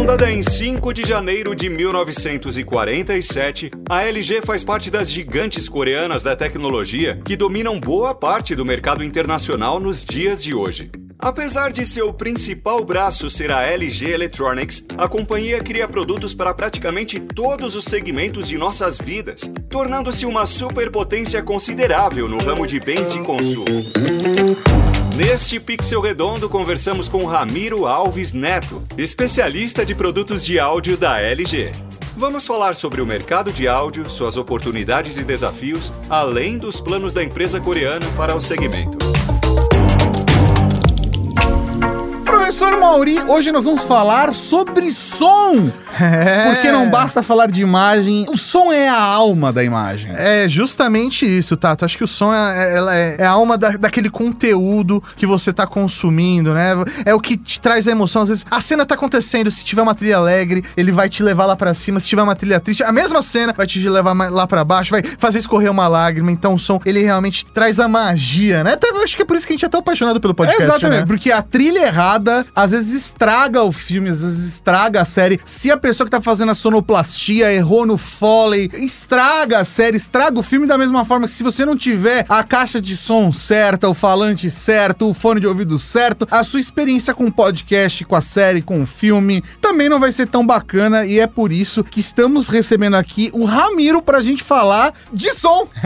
[0.00, 6.34] Fundada em 5 de janeiro de 1947, a LG faz parte das gigantes coreanas da
[6.34, 10.90] tecnologia que dominam boa parte do mercado internacional nos dias de hoje.
[11.18, 17.20] Apesar de seu principal braço ser a LG Electronics, a companhia cria produtos para praticamente
[17.20, 23.20] todos os segmentos de nossas vidas, tornando-se uma superpotência considerável no ramo de bens de
[23.20, 23.66] consumo.
[25.20, 31.72] Neste Pixel Redondo, conversamos com Ramiro Alves Neto, especialista de produtos de áudio da LG.
[32.16, 37.22] Vamos falar sobre o mercado de áudio, suas oportunidades e desafios, além dos planos da
[37.22, 38.96] empresa coreana para o segmento.
[42.50, 45.70] Professor Mauri, hoje nós vamos falar sobre som.
[46.00, 46.54] É.
[46.54, 50.12] Porque não basta falar de imagem, o som é a alma da imagem.
[50.16, 51.84] É justamente isso, Tato.
[51.84, 55.66] Acho que o som é, é, é a alma da, daquele conteúdo que você tá
[55.66, 56.70] consumindo, né?
[57.04, 58.22] É o que te traz a emoção.
[58.22, 61.44] Às vezes a cena tá acontecendo, se tiver uma trilha alegre, ele vai te levar
[61.44, 62.00] lá para cima.
[62.00, 65.02] Se tiver uma trilha triste, a mesma cena vai te levar lá para baixo, vai
[65.02, 66.32] fazer escorrer uma lágrima.
[66.32, 68.72] Então o som, ele realmente traz a magia, né?
[68.72, 70.62] Até, eu acho que é por isso que a gente é tão apaixonado pelo podcast.
[70.62, 71.06] É exatamente, né?
[71.06, 75.40] porque a trilha errada às vezes estraga o filme, às vezes estraga a série.
[75.44, 80.38] Se a pessoa que tá fazendo a sonoplastia errou no foley, estraga a série, estraga
[80.38, 83.88] o filme da mesma forma que se você não tiver a caixa de som certa,
[83.88, 88.16] o falante certo, o fone de ouvido certo, a sua experiência com o podcast, com
[88.16, 91.82] a série, com o filme, também não vai ser tão bacana e é por isso
[91.84, 95.68] que estamos recebendo aqui o Ramiro pra gente falar de som.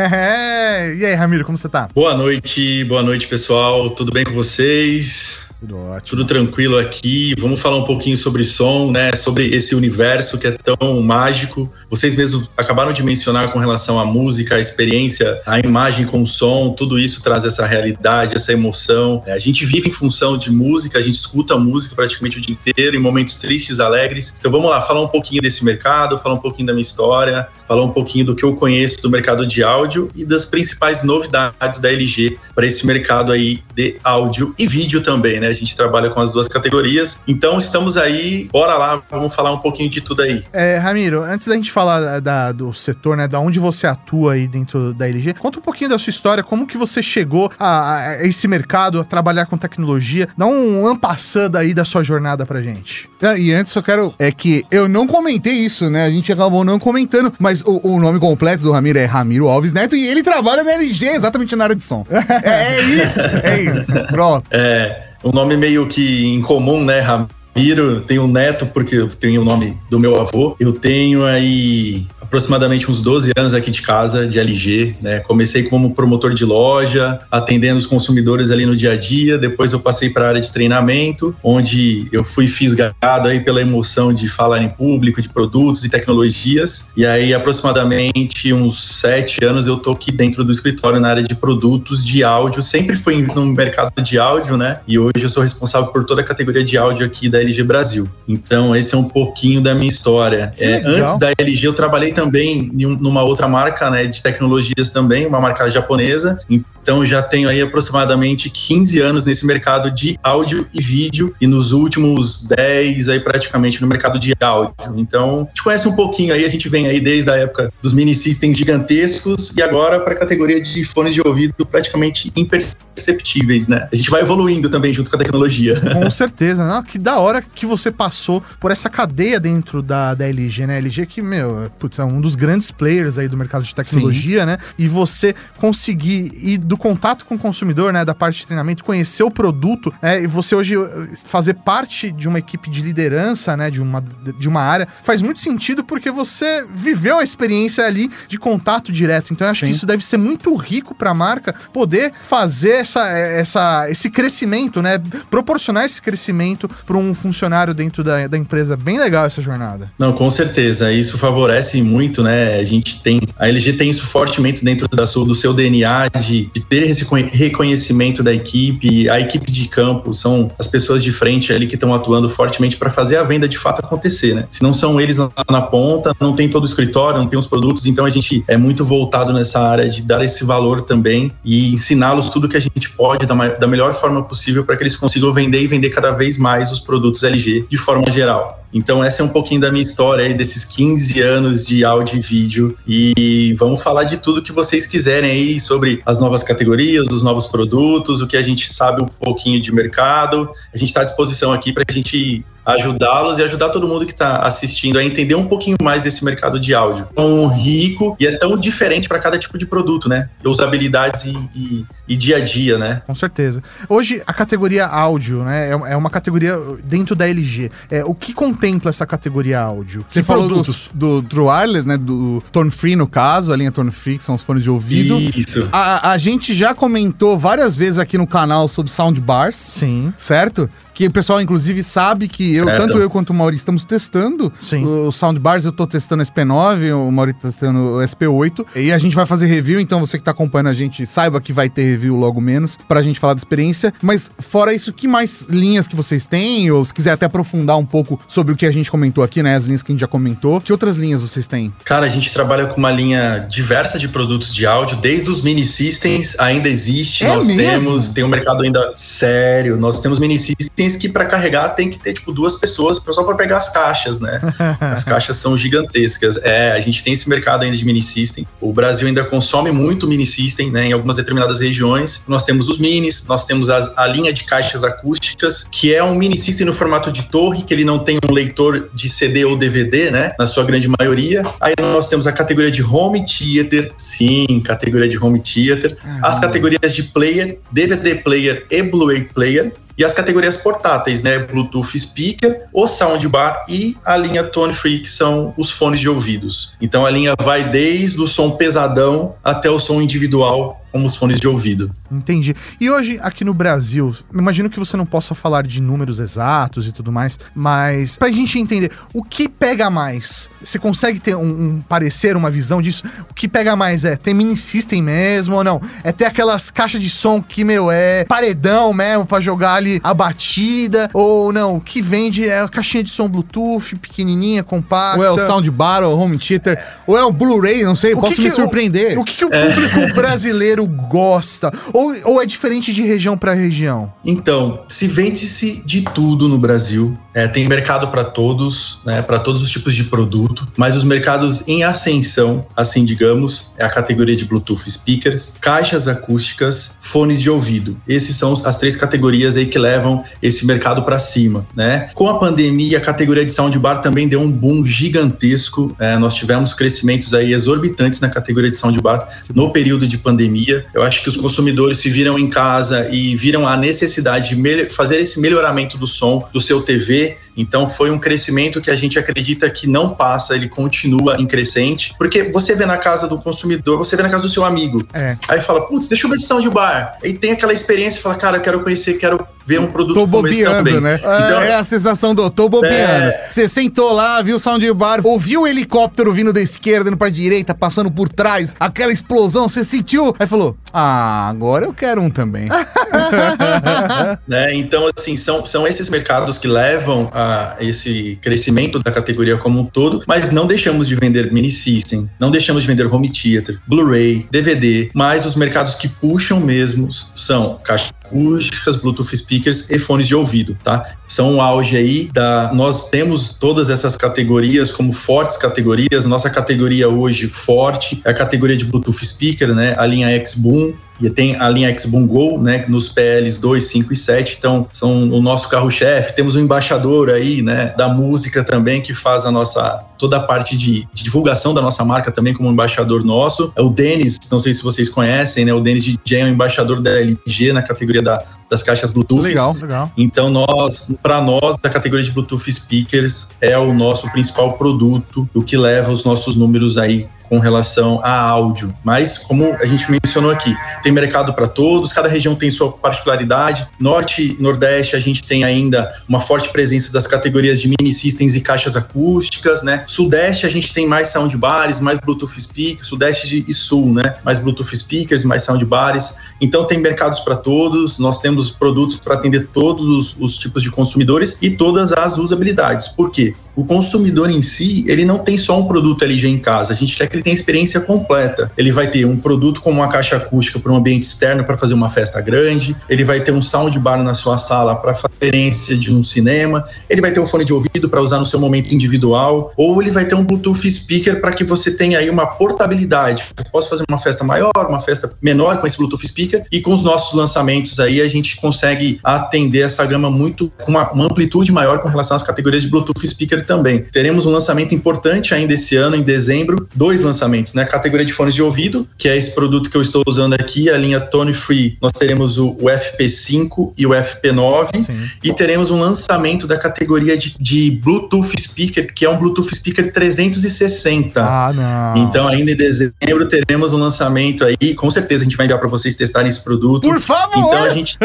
[0.99, 1.89] e aí, Ramiro, como você tá?
[1.95, 3.91] Boa noite, boa noite, pessoal.
[3.91, 5.54] Tudo bem com vocês?
[5.65, 6.11] Tudo ótimo.
[6.11, 7.35] Tudo tranquilo aqui.
[7.39, 9.17] Vamos falar um pouquinho sobre som, né?
[9.17, 11.73] Sobre esse universo que é tão mágico.
[11.89, 16.27] Vocês mesmos acabaram de mencionar com relação à música, a experiência, a imagem com o
[16.27, 19.23] som, tudo isso traz essa realidade, essa emoção.
[19.27, 22.95] A gente vive em função de música, a gente escuta música praticamente o dia inteiro,
[22.95, 24.35] em momentos tristes, alegres.
[24.39, 27.85] Então vamos lá, falar um pouquinho desse mercado, falar um pouquinho da minha história, falar
[27.85, 31.91] um pouquinho do que eu conheço do mercado de áudio e das principais novidades da
[31.91, 35.49] LG para esse mercado aí de áudio e vídeo também, né?
[35.49, 37.21] A gente trabalha com as duas categorias.
[37.27, 40.45] Então estamos aí, bora lá, vamos falar um pouquinho de tudo aí.
[40.53, 44.47] É, Ramiro, antes da gente falar da, do setor, né, da onde você atua aí
[44.47, 48.27] dentro da LG, conta um pouquinho da sua história, como que você chegou a, a
[48.27, 50.29] esse mercado, a trabalhar com tecnologia.
[50.37, 53.09] Dá um ampassando aí da sua jornada pra gente.
[53.23, 56.05] Ah, e antes eu quero, é que eu não comentei isso, né?
[56.05, 59.73] A gente acabou não comentando, mas o, o nome completo do Ramiro é Ramiro Alves
[59.73, 62.07] Neto e ele trabalha na LG exatamente na área de som.
[62.11, 63.93] é, é isso, é isso.
[64.09, 64.47] Pronto.
[64.51, 67.01] É um nome meio que incomum, né?
[67.01, 70.55] Ramiro, tenho um neto porque eu tenho o nome do meu avô.
[70.61, 75.21] Eu tenho aí aproximadamente uns 12 anos aqui de casa, de LG, né?
[75.21, 79.81] Comecei como promotor de loja, atendendo os consumidores ali no dia a dia, depois eu
[79.81, 84.63] passei para a área de treinamento, onde eu fui fisgado aí pela emoção de falar
[84.63, 90.11] em público, de produtos e tecnologias, e aí aproximadamente uns sete anos eu tô aqui
[90.11, 94.57] dentro do escritório na área de produtos de áudio, sempre fui no mercado de áudio,
[94.57, 94.81] né?
[94.87, 98.09] E hoje eu sou responsável por toda a categoria de áudio aqui da LG Brasil.
[98.27, 100.55] Então esse é um pouquinho da minha história.
[100.59, 105.41] É, antes da LG eu trabalhei também numa outra marca né, de tecnologias também, uma
[105.41, 106.41] marca japonesa.
[106.85, 111.73] Então já tenho aí aproximadamente 15 anos nesse mercado de áudio e vídeo e nos
[111.73, 114.75] últimos 10 aí praticamente no mercado de áudio.
[114.99, 117.95] Então, a gente conhece um pouquinho aí, a gente vem aí desde a época dos
[117.95, 123.89] mini systems gigantescos e agora para a categoria de fones de ouvido praticamente imperceptíveis, né?
[123.91, 125.81] A gente vai evoluindo também junto com a tecnologia.
[125.81, 126.83] Com certeza, não?
[126.83, 130.77] Que da hora que você passou por essa cadeia dentro da, da LG, né?
[130.77, 134.47] LG que, meu, putz, é um dos grandes players aí do mercado de tecnologia, Sim.
[134.47, 134.59] né?
[134.79, 138.83] E você conseguir ir do do contato com o consumidor, né, da parte de treinamento,
[138.83, 143.57] conhecer o produto, né, e você hoje eh, fazer parte de uma equipe de liderança,
[143.57, 144.03] né, de uma,
[144.37, 149.33] de uma área, faz muito sentido porque você viveu a experiência ali de contato direto.
[149.33, 149.67] Então eu acho Sim.
[149.67, 154.83] que isso deve ser muito rico para a marca poder fazer essa, essa, esse crescimento,
[154.83, 158.77] né, proporcionar esse crescimento para um funcionário dentro da, da empresa.
[158.77, 159.93] Bem legal essa jornada.
[159.97, 160.93] Não, com certeza.
[160.93, 162.57] Isso favorece muito, né?
[162.57, 166.47] A gente tem, a LG tem isso fortemente dentro da sua, do seu DNA de,
[166.47, 171.53] de ter esse reconhecimento da equipe, a equipe de campo são as pessoas de frente
[171.53, 174.47] ali que estão atuando fortemente para fazer a venda de fato acontecer, né?
[174.51, 177.47] Se não são eles lá na ponta, não tem todo o escritório, não tem os
[177.47, 181.73] produtos, então a gente é muito voltado nessa área de dar esse valor também e
[181.73, 185.33] ensiná-los tudo que a gente pode da, da melhor forma possível para que eles consigam
[185.33, 188.64] vender e vender cada vez mais os produtos LG de forma geral.
[188.75, 192.21] Então, essa é um pouquinho da minha história aí, desses 15 anos de áudio e
[192.21, 192.77] vídeo.
[192.85, 197.47] E vamos falar de tudo que vocês quiserem aí sobre as novas categorias, os novos
[197.47, 200.51] produtos, o que a gente sabe um pouquinho de mercado.
[200.75, 204.13] A gente está à disposição aqui para a gente ajudá-los e ajudar todo mundo que
[204.13, 207.07] está assistindo a entender um pouquinho mais desse mercado de áudio.
[207.15, 210.29] Tão rico e é tão diferente para cada tipo de produto, né?
[210.45, 213.03] Usabilidades e, e, e, dia a dia, né?
[213.07, 213.63] Com certeza.
[213.89, 215.69] Hoje, a categoria áudio, né?
[215.69, 217.71] É, é uma categoria dentro da LG.
[217.91, 220.05] É, o que contempla essa categoria áudio?
[220.07, 220.63] Você falou do,
[220.95, 221.97] do True Wireless, né?
[221.97, 225.19] Do Tone Free, no caso, a linha Tone Free, que são os fones de ouvido.
[225.19, 225.69] Isso.
[225.73, 229.57] A, a gente já comentou várias vezes aqui no canal sobre soundbars.
[229.57, 230.13] Sim.
[230.17, 230.69] Certo?
[230.95, 234.85] Que o pessoal, inclusive, sabe que eu, tanto eu quanto o Mauri estamos testando Sim.
[234.85, 235.65] os soundbars.
[235.65, 238.65] Eu tô testando o SP9, o Mauri tá testando o SP8.
[238.77, 241.53] E a gente vai fazer review, então você que tá acompanhando a gente, saiba que
[241.53, 243.93] vai ter review logo menos, pra gente falar da experiência.
[244.01, 246.71] Mas fora isso, que mais linhas que vocês têm?
[246.71, 249.57] Ou se quiser até aprofundar um pouco sobre o que a gente comentou aqui, né?
[249.57, 250.61] As linhas que a gente já comentou.
[250.61, 251.73] Que outras linhas vocês têm?
[251.85, 255.65] Cara, a gente trabalha com uma linha diversa de produtos de áudio, desde os mini
[255.65, 257.25] systems ainda existe.
[257.25, 257.63] É nós mesmo?
[257.63, 259.77] temos, tem um mercado ainda sério.
[259.77, 263.35] Nós temos mini systems que para carregar tem que ter tipo duas pessoas só para
[263.35, 264.41] pegar as caixas, né?
[264.81, 266.39] As caixas são gigantescas.
[266.43, 268.47] É, a gente tem esse mercado ainda de mini system.
[268.61, 270.87] O Brasil ainda consome muito mini system, né?
[270.87, 272.25] Em algumas determinadas regiões.
[272.29, 276.15] Nós temos os minis, nós temos a, a linha de caixas acústicas, que é um
[276.15, 279.57] mini system no formato de torre, que ele não tem um leitor de CD ou
[279.57, 280.33] DVD, né?
[280.39, 281.43] Na sua grande maioria.
[281.61, 285.97] Aí nós temos a categoria de home theater, sim, categoria de home theater.
[286.23, 291.39] As categorias de player, DVD player e Blu-ray player e as categorias portáteis, né?
[291.39, 296.73] Bluetooth speaker, o soundbar e a linha Tone Free, que são os fones de ouvidos.
[296.81, 301.41] Então a linha vai desde o som pesadão até o som individual como os fones
[301.41, 301.91] de ouvido.
[302.09, 302.55] Entendi.
[302.81, 306.93] E hoje, aqui no Brasil, imagino que você não possa falar de números exatos e
[306.93, 310.49] tudo mais, mas pra gente entender, o que pega mais?
[310.63, 313.03] Você consegue ter um, um parecer, uma visão disso?
[313.29, 315.81] O que pega mais é ter mini system mesmo ou não?
[316.05, 320.15] É ter aquelas caixas de som que, meu, é paredão mesmo pra jogar ali a
[320.15, 321.11] batida?
[321.13, 321.75] Ou não?
[321.75, 325.19] O que vende é a caixinha de som Bluetooth, pequenininha, compacta?
[325.19, 328.21] Ou é o soundbar, ou o home theater, ou é o Blu-ray, não sei, o
[328.21, 329.19] posso que me que, surpreender.
[329.19, 331.73] O, o que, que o público brasileiro gosta?
[331.93, 334.13] Ou, ou é diferente de região para região?
[334.25, 337.17] Então, se vende-se de tudo no Brasil.
[337.35, 341.67] É, tem mercado para todos, né, para todos os tipos de produto, mas os mercados
[341.67, 347.97] em ascensão, assim digamos, é a categoria de Bluetooth speakers, caixas acústicas, fones de ouvido.
[348.07, 352.09] Esses são as três categorias aí que levam esse mercado para cima, né?
[352.15, 355.95] Com a pandemia, a categoria de soundbar também deu um boom gigantesco.
[355.99, 360.87] É, nós tivemos crescimentos aí exorbitantes na categoria de soundbar no período de pandemia.
[360.95, 365.19] Eu acho que os consumidores se viram em casa e viram a necessidade de fazer
[365.19, 369.19] esse melhoramento do som do seu TV ver então foi um crescimento que a gente
[369.19, 373.99] acredita que não passa, ele continua em crescente, porque você vê na casa do consumidor,
[373.99, 375.07] você vê na casa do seu amigo.
[375.13, 375.37] É.
[375.49, 377.19] Aí fala, putz, deixa eu ver de bar.
[377.23, 380.27] Aí tem aquela experiência e fala, cara, eu quero conhecer, quero ver um produto tô
[380.27, 381.15] bobeando, né?
[381.17, 383.31] Então, é, é a sensação do tô bobeando.
[383.31, 383.49] É...
[383.51, 387.75] Você sentou lá, viu o soundbar, ouviu o helicóptero vindo da esquerda, indo pra direita,
[387.75, 392.69] passando por trás, aquela explosão, você sentiu, aí falou, ah, agora eu quero um também.
[394.47, 394.75] né?
[394.75, 397.44] Então, assim, são, são esses mercados que levam a
[397.81, 402.51] esse crescimento da categoria como um todo, mas não deixamos de vender mini system, não
[402.51, 408.15] deixamos de vender home theater, Blu-ray, DVD, mas os mercados que puxam mesmo são caixa
[408.25, 411.15] acústicas, Bluetooth speakers e fones de ouvido, tá?
[411.29, 412.73] São o auge aí da.
[412.75, 416.25] Nós temos todas essas categorias como fortes categorias.
[416.25, 419.95] Nossa categoria hoje forte é a categoria de Bluetooth speaker, né?
[419.97, 424.17] A linha X-Boom, e tem a linha X-Boom Go, né, nos PLs 2, 5 e
[424.17, 426.35] 7, então são o nosso carro-chefe.
[426.35, 430.77] Temos um embaixador aí, né, da música também, que faz a nossa, toda a parte
[430.77, 433.73] de, de, divulgação da nossa marca também como embaixador nosso.
[433.77, 437.01] É o Denis, não sei se vocês conhecem, né, o Denis DJ é o embaixador
[437.01, 439.43] da LG na categoria da, das caixas Bluetooth.
[439.43, 440.13] Legal, legal.
[440.17, 445.63] Então nós, para nós, a categoria de Bluetooth speakers é o nosso principal produto, o
[445.63, 448.95] que leva os nossos números aí com relação a áudio.
[449.05, 453.87] Mas, como a gente mencionou aqui, tem mercado para todos, cada região tem sua particularidade.
[453.99, 458.55] Norte e Nordeste, a gente tem ainda uma forte presença das categorias de mini systems
[458.55, 460.05] e caixas acústicas, né?
[460.07, 463.07] Sudeste, a gente tem mais soundbars, mais Bluetooth speakers.
[463.07, 464.37] Sudeste e Sul, né?
[464.45, 466.37] Mais Bluetooth speakers, mais soundbars.
[466.61, 468.19] Então, tem mercados para todos.
[468.19, 473.09] Nós temos produtos para atender todos os, os tipos de consumidores e todas as usabilidades.
[473.09, 473.55] Por quê?
[473.77, 477.17] O consumidor em si, ele não tem só um produto LG em casa, a gente
[477.17, 478.71] quer que ele tenha experiência completa.
[478.77, 481.95] Ele vai ter um produto como uma caixa acústica para um ambiente externo para fazer
[481.95, 486.23] uma festa grande, ele vai ter um soundbar na sua sala para experiência de um
[486.23, 490.01] cinema, ele vai ter um fone de ouvido para usar no seu momento individual, ou
[490.01, 493.45] ele vai ter um Bluetooth speaker para que você tenha aí uma portabilidade.
[493.57, 496.65] Eu posso fazer uma festa maior, uma festa menor com esse Bluetooth speaker.
[496.71, 501.11] E com os nossos lançamentos aí a gente consegue atender essa gama muito com uma,
[501.11, 504.01] uma amplitude maior com relação às categorias de Bluetooth speaker também.
[504.01, 507.85] Teremos um lançamento importante ainda esse ano, em dezembro, dois lançamentos, né?
[507.85, 510.97] Categoria de fones de ouvido, que é esse produto que eu estou usando aqui, a
[510.97, 511.97] linha Tone Free.
[512.01, 515.31] Nós teremos o, o FP5 e o FP9 Sim.
[515.43, 520.13] e teremos um lançamento da categoria de, de Bluetooth speaker, que é um Bluetooth speaker
[520.13, 521.43] 360.
[521.43, 522.23] Ah, não.
[522.23, 525.89] Então, ainda em dezembro teremos um lançamento aí, com certeza a gente vai enviar para
[525.89, 527.03] vocês testarem esse produto.
[527.03, 527.59] Por favor!
[527.59, 528.19] Então a gente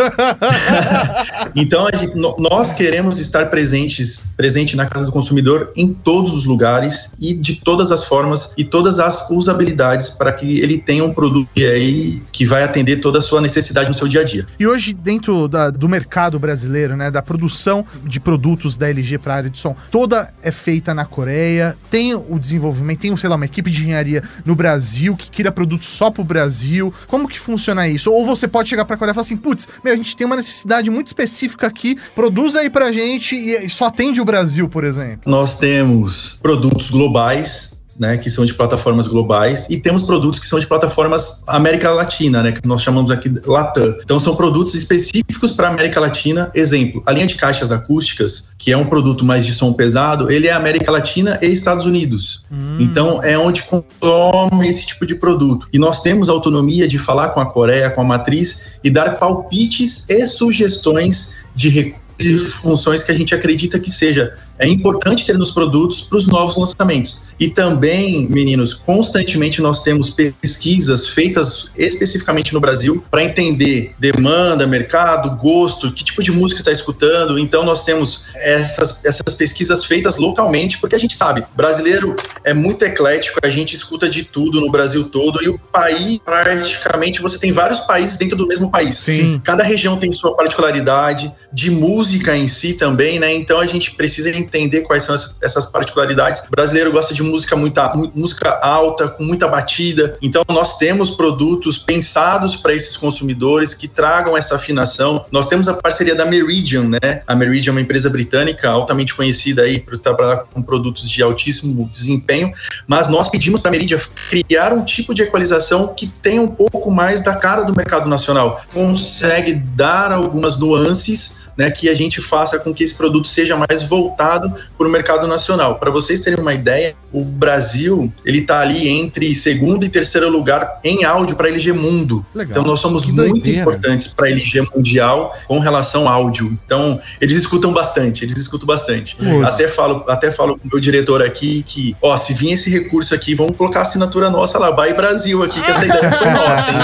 [1.55, 5.28] Então a gente, nós queremos estar presentes, presente na casa do consumidor
[5.75, 10.59] em todos os lugares e de todas as formas e todas as usabilidades para que
[10.59, 14.21] ele tenha um produto aí que vai atender toda a sua necessidade no seu dia
[14.21, 14.45] a dia.
[14.59, 19.33] E hoje dentro da, do mercado brasileiro, né, da produção de produtos da LG para
[19.33, 23.35] a área de som, toda é feita na Coreia, tem o desenvolvimento, tem, sei lá,
[23.35, 26.93] uma equipe de engenharia no Brasil que cria produtos só para o Brasil.
[27.07, 28.11] Como que funciona isso?
[28.11, 30.25] Ou você pode chegar para a Coreia e falar assim, putz, meu, a gente tem
[30.25, 34.83] uma necessidade muito específica aqui, produz aí pra gente e só atende o Brasil, por
[34.83, 35.18] exemplo.
[35.25, 40.57] Nós temos produtos globais né, que são de plataformas globais, e temos produtos que são
[40.57, 43.93] de plataformas América Latina, né, que nós chamamos aqui Latam.
[44.01, 46.49] Então são produtos específicos para América Latina.
[46.55, 50.47] Exemplo, a linha de caixas acústicas, que é um produto mais de som pesado, ele
[50.47, 52.45] é América Latina e Estados Unidos.
[52.49, 52.77] Hum.
[52.79, 55.67] Então é onde consome esse tipo de produto.
[55.73, 60.09] E nós temos autonomia de falar com a Coreia, com a matriz e dar palpites
[60.09, 65.37] e sugestões de recursos de funções que a gente acredita que seja é importante ter
[65.37, 67.21] nos produtos para os novos lançamentos.
[67.39, 75.37] E também, meninos, constantemente nós temos pesquisas feitas especificamente no Brasil para entender demanda, mercado,
[75.37, 77.39] gosto, que tipo de música está escutando.
[77.39, 82.83] Então nós temos essas, essas pesquisas feitas localmente, porque a gente sabe, brasileiro é muito
[82.83, 87.51] eclético, a gente escuta de tudo no Brasil todo e o país, praticamente, você tem
[87.51, 88.95] vários países dentro do mesmo país.
[88.95, 89.41] Sim.
[89.43, 93.33] Cada região tem sua particularidade, de música em si também, né?
[93.33, 96.41] Então a gente precisa entender quais são essas particularidades.
[96.41, 100.17] O brasileiro gosta de música muita música alta, com muita batida.
[100.21, 105.25] Então nós temos produtos pensados para esses consumidores que tragam essa afinação.
[105.31, 107.21] Nós temos a parceria da Meridian, né?
[107.27, 111.89] A Meridian é uma empresa britânica altamente conhecida aí por trabalhar com produtos de altíssimo
[111.91, 112.51] desempenho,
[112.87, 116.91] mas nós pedimos para a Meridian criar um tipo de equalização que tenha um pouco
[116.91, 118.61] mais da cara do mercado nacional.
[118.73, 123.83] Consegue dar algumas nuances né, que a gente faça com que esse produto seja mais
[123.83, 125.75] voltado para o mercado nacional.
[125.75, 130.79] Para vocês terem uma ideia, o Brasil ele está ali entre segundo e terceiro lugar
[130.85, 132.25] em áudio para LG Mundo.
[132.33, 132.51] Legal.
[132.51, 133.61] Então nós somos que muito doideira.
[133.61, 136.57] importantes para LG Mundial com relação ao áudio.
[136.65, 139.17] Então eles escutam bastante, eles escutam bastante.
[139.43, 143.13] Até falo, até falo com o meu diretor aqui que, ó, se vir esse recurso
[143.13, 146.71] aqui, vamos colocar a assinatura nossa lá, Vai Brasil aqui, que essa ideia foi nossa,
[146.71, 146.77] hein?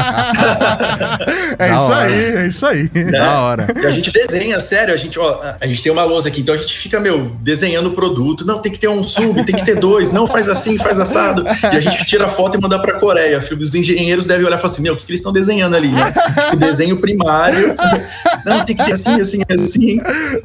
[1.60, 2.06] é da isso hora.
[2.06, 2.92] aí, é isso aí.
[2.94, 3.68] É, da hora.
[3.82, 6.54] E a gente desenha sério, a gente, ó, a gente tem uma lousa aqui, então
[6.54, 8.46] a gente fica, meu, desenhando o produto.
[8.46, 11.46] Não, tem que ter um sub, tem que ter dois, não faz assim, faz assado.
[11.46, 13.42] E a gente tira a foto e manda pra Coreia.
[13.60, 15.90] Os engenheiros devem olhar e falar assim, meu, o que, que eles estão desenhando ali,
[15.90, 16.14] né?
[16.42, 17.76] tipo, desenho primário.
[18.46, 20.02] Não, tem que ter assim, assim, assim.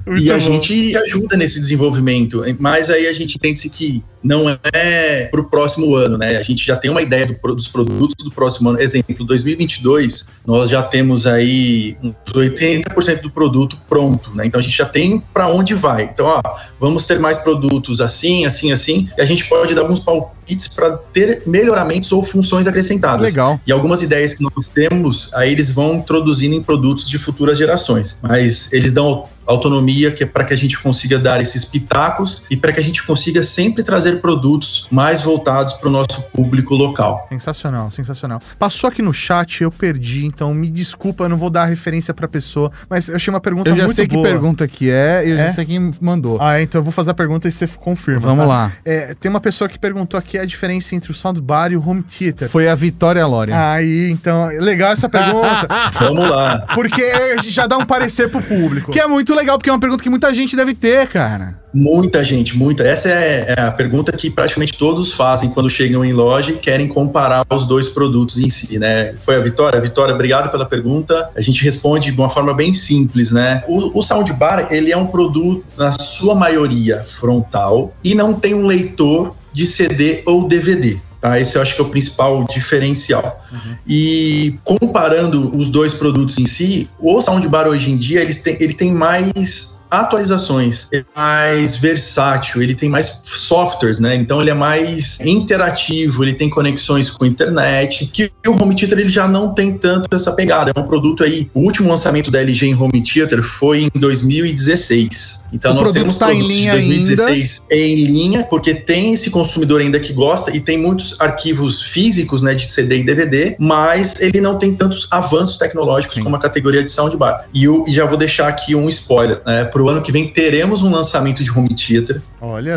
[0.06, 0.40] Muito e a bom.
[0.40, 2.42] gente ajuda nesse desenvolvimento.
[2.58, 6.36] Mas aí a gente entende que não é para o próximo ano, né?
[6.36, 8.80] A gente já tem uma ideia do, dos produtos do próximo ano.
[8.80, 13.99] Exemplo, 2022, nós já temos aí uns 80% do produto pronto,
[14.34, 14.46] né?
[14.46, 16.04] Então a gente já tem para onde vai.
[16.04, 16.40] Então, ó,
[16.78, 20.39] vamos ter mais produtos assim, assim, assim, e a gente pode dar alguns palpites
[20.74, 23.22] para ter melhoramentos ou funções acrescentadas.
[23.22, 23.60] Legal.
[23.66, 28.18] E algumas ideias que nós temos, aí eles vão introduzindo em produtos de futuras gerações.
[28.22, 32.56] Mas eles dão autonomia que é para que a gente consiga dar esses pitacos e
[32.56, 37.26] para que a gente consiga sempre trazer produtos mais voltados para o nosso público local.
[37.28, 38.40] Sensacional, sensacional.
[38.58, 42.26] Passou aqui no chat, eu perdi, então me desculpa, eu não vou dar referência para
[42.26, 43.84] a pessoa, mas eu achei uma pergunta muito boa.
[43.84, 44.24] Eu já sei boa.
[44.24, 45.48] que pergunta que é, eu é?
[45.48, 46.38] já sei quem mandou.
[46.40, 48.20] Ah, então eu vou fazer a pergunta e você confirma.
[48.20, 48.48] Vamos tá?
[48.48, 48.72] lá.
[48.84, 52.02] É, tem uma pessoa que perguntou aqui a diferença entre o soundbar e o home
[52.02, 52.48] theater.
[52.48, 53.72] Foi a Vitória Lória.
[53.72, 55.68] Aí, então, legal essa pergunta.
[56.00, 56.66] Vamos lá.
[56.74, 57.02] Porque
[57.44, 58.90] já dá um parecer pro público.
[58.90, 61.58] Que é muito legal legal, porque é uma pergunta que muita gente deve ter, cara.
[61.72, 62.82] Muita gente, muita.
[62.82, 66.88] Essa é, é a pergunta que praticamente todos fazem quando chegam em loja e querem
[66.88, 69.14] comparar os dois produtos em si, né?
[69.18, 69.80] Foi a Vitória?
[69.80, 71.30] Vitória, obrigado pela pergunta.
[71.36, 73.62] A gente responde de uma forma bem simples, né?
[73.68, 78.66] O, o soundbar, ele é um produto, na sua maioria, frontal e não tem um
[78.66, 80.98] leitor de CD ou DVD.
[81.20, 81.38] Tá?
[81.38, 83.44] Esse eu acho que é o principal diferencial.
[83.52, 83.76] Uhum.
[83.86, 88.72] E comparando os dois produtos em si, o soundbar hoje em dia ele tem, ele
[88.72, 94.14] tem mais atualizações, é mais versátil, ele tem mais softwares, né?
[94.14, 98.98] Então ele é mais interativo, ele tem conexões com a internet, que o home theater
[98.98, 100.72] ele já não tem tanto essa pegada.
[100.74, 105.44] É um produto aí, o último lançamento da LG em home theater foi em 2016.
[105.52, 107.84] Então o nós temos tá produtos em linha de 2016 ainda.
[107.84, 112.54] em linha, porque tem esse consumidor ainda que gosta e tem muitos arquivos físicos, né,
[112.54, 116.22] de CD e DVD, mas ele não tem tantos avanços tecnológicos Sim.
[116.22, 117.46] como a categoria de soundbar.
[117.52, 119.64] E eu e já vou deixar aqui um spoiler, né?
[119.80, 122.20] Pro ano que vem teremos um lançamento de home theater.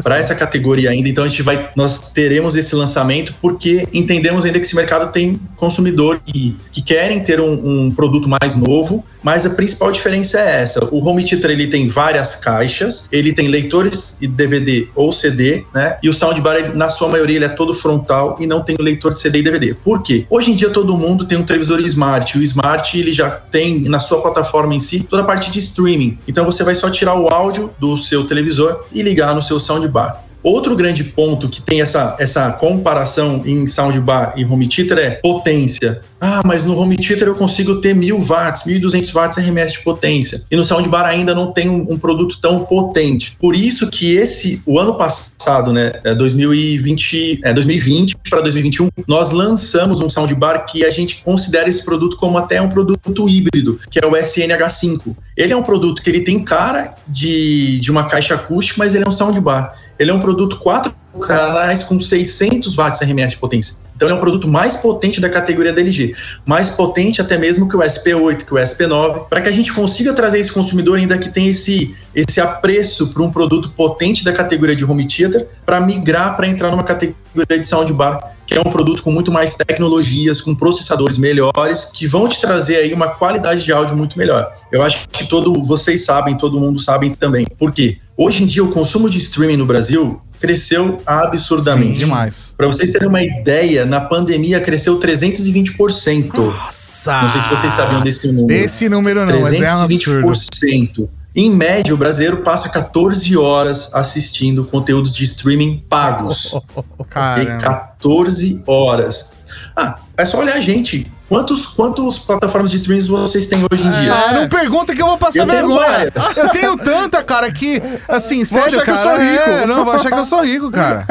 [0.02, 4.58] Para essa categoria ainda, então a gente vai nós teremos esse lançamento porque entendemos ainda
[4.58, 9.46] que esse mercado tem consumidor que, que querem ter um, um produto mais novo, mas
[9.46, 10.86] a principal diferença é essa.
[10.94, 15.98] O home theater ele tem várias caixas, ele tem leitores de DVD ou CD, né?
[16.04, 19.20] E o soundbar na sua maioria ele é todo frontal e não tem leitor de
[19.20, 19.74] CD e DVD.
[19.74, 20.26] Por quê?
[20.30, 22.38] Hoje em dia todo mundo tem um televisor smart.
[22.38, 26.18] O smart ele já tem na sua plataforma em si toda a parte de streaming.
[26.28, 30.24] Então você vai só tirar o áudio do seu televisor e ligar no seu soundbar.
[30.44, 36.02] Outro grande ponto que tem essa, essa comparação em soundbar e home theater é potência.
[36.20, 40.42] Ah, mas no home theater eu consigo ter 1000 watts, 1200 watts RMS de potência.
[40.50, 43.36] E no soundbar ainda não tem um, um, produto tão potente.
[43.38, 50.00] Por isso que esse, o ano passado, né, 2020, é 2020 para 2021, nós lançamos
[50.00, 54.08] um soundbar que a gente considera esse produto como até um produto híbrido, que é
[54.08, 55.14] o SNH5.
[55.36, 59.04] Ele é um produto que ele tem cara de, de uma caixa acústica, mas ele
[59.04, 59.78] é um soundbar.
[60.00, 63.76] Ele é um produto quatro canais com 600 watts RMS de potência.
[63.96, 67.78] Então é um produto mais potente da categoria da LG, mais potente até mesmo que
[67.78, 71.30] o SP8, que o SP9, para que a gente consiga trazer esse consumidor ainda que
[71.30, 76.36] tem esse esse apreço para um produto potente da categoria de home theater para migrar
[76.36, 80.54] para entrar numa categoria de soundbar, que é um produto com muito mais tecnologias, com
[80.54, 84.54] processadores melhores, que vão te trazer aí uma qualidade de áudio muito melhor.
[84.72, 87.48] Eu acho que todo vocês sabem, todo mundo sabe também.
[87.58, 87.98] Por quê?
[88.16, 91.94] Hoje em dia o consumo de streaming no Brasil cresceu absurdamente.
[91.94, 92.54] Sim, demais.
[92.56, 96.32] Para vocês terem uma ideia, na pandemia cresceu 320%.
[96.36, 97.22] Nossa!
[97.24, 98.48] Não sei se vocês sabiam desse número.
[98.48, 99.42] Desse número não, 320%.
[99.42, 106.54] mas é um Em média, o brasileiro passa 14 horas assistindo conteúdos de streaming pagos.
[106.54, 107.58] Oh, okay?
[107.60, 109.34] 14 horas.
[109.76, 111.12] Ah, é só olhar a gente.
[111.34, 114.14] Quantos, quantos plataformas de streaming vocês têm hoje em dia?
[114.14, 116.12] Ah, não pergunta que eu vou passar eu vergonha.
[116.38, 118.86] eu tenho tanta, cara, que, assim, sério, cara.
[118.86, 119.50] Que eu sou rico.
[119.50, 121.08] É, não, vou achar que eu sou rico, cara.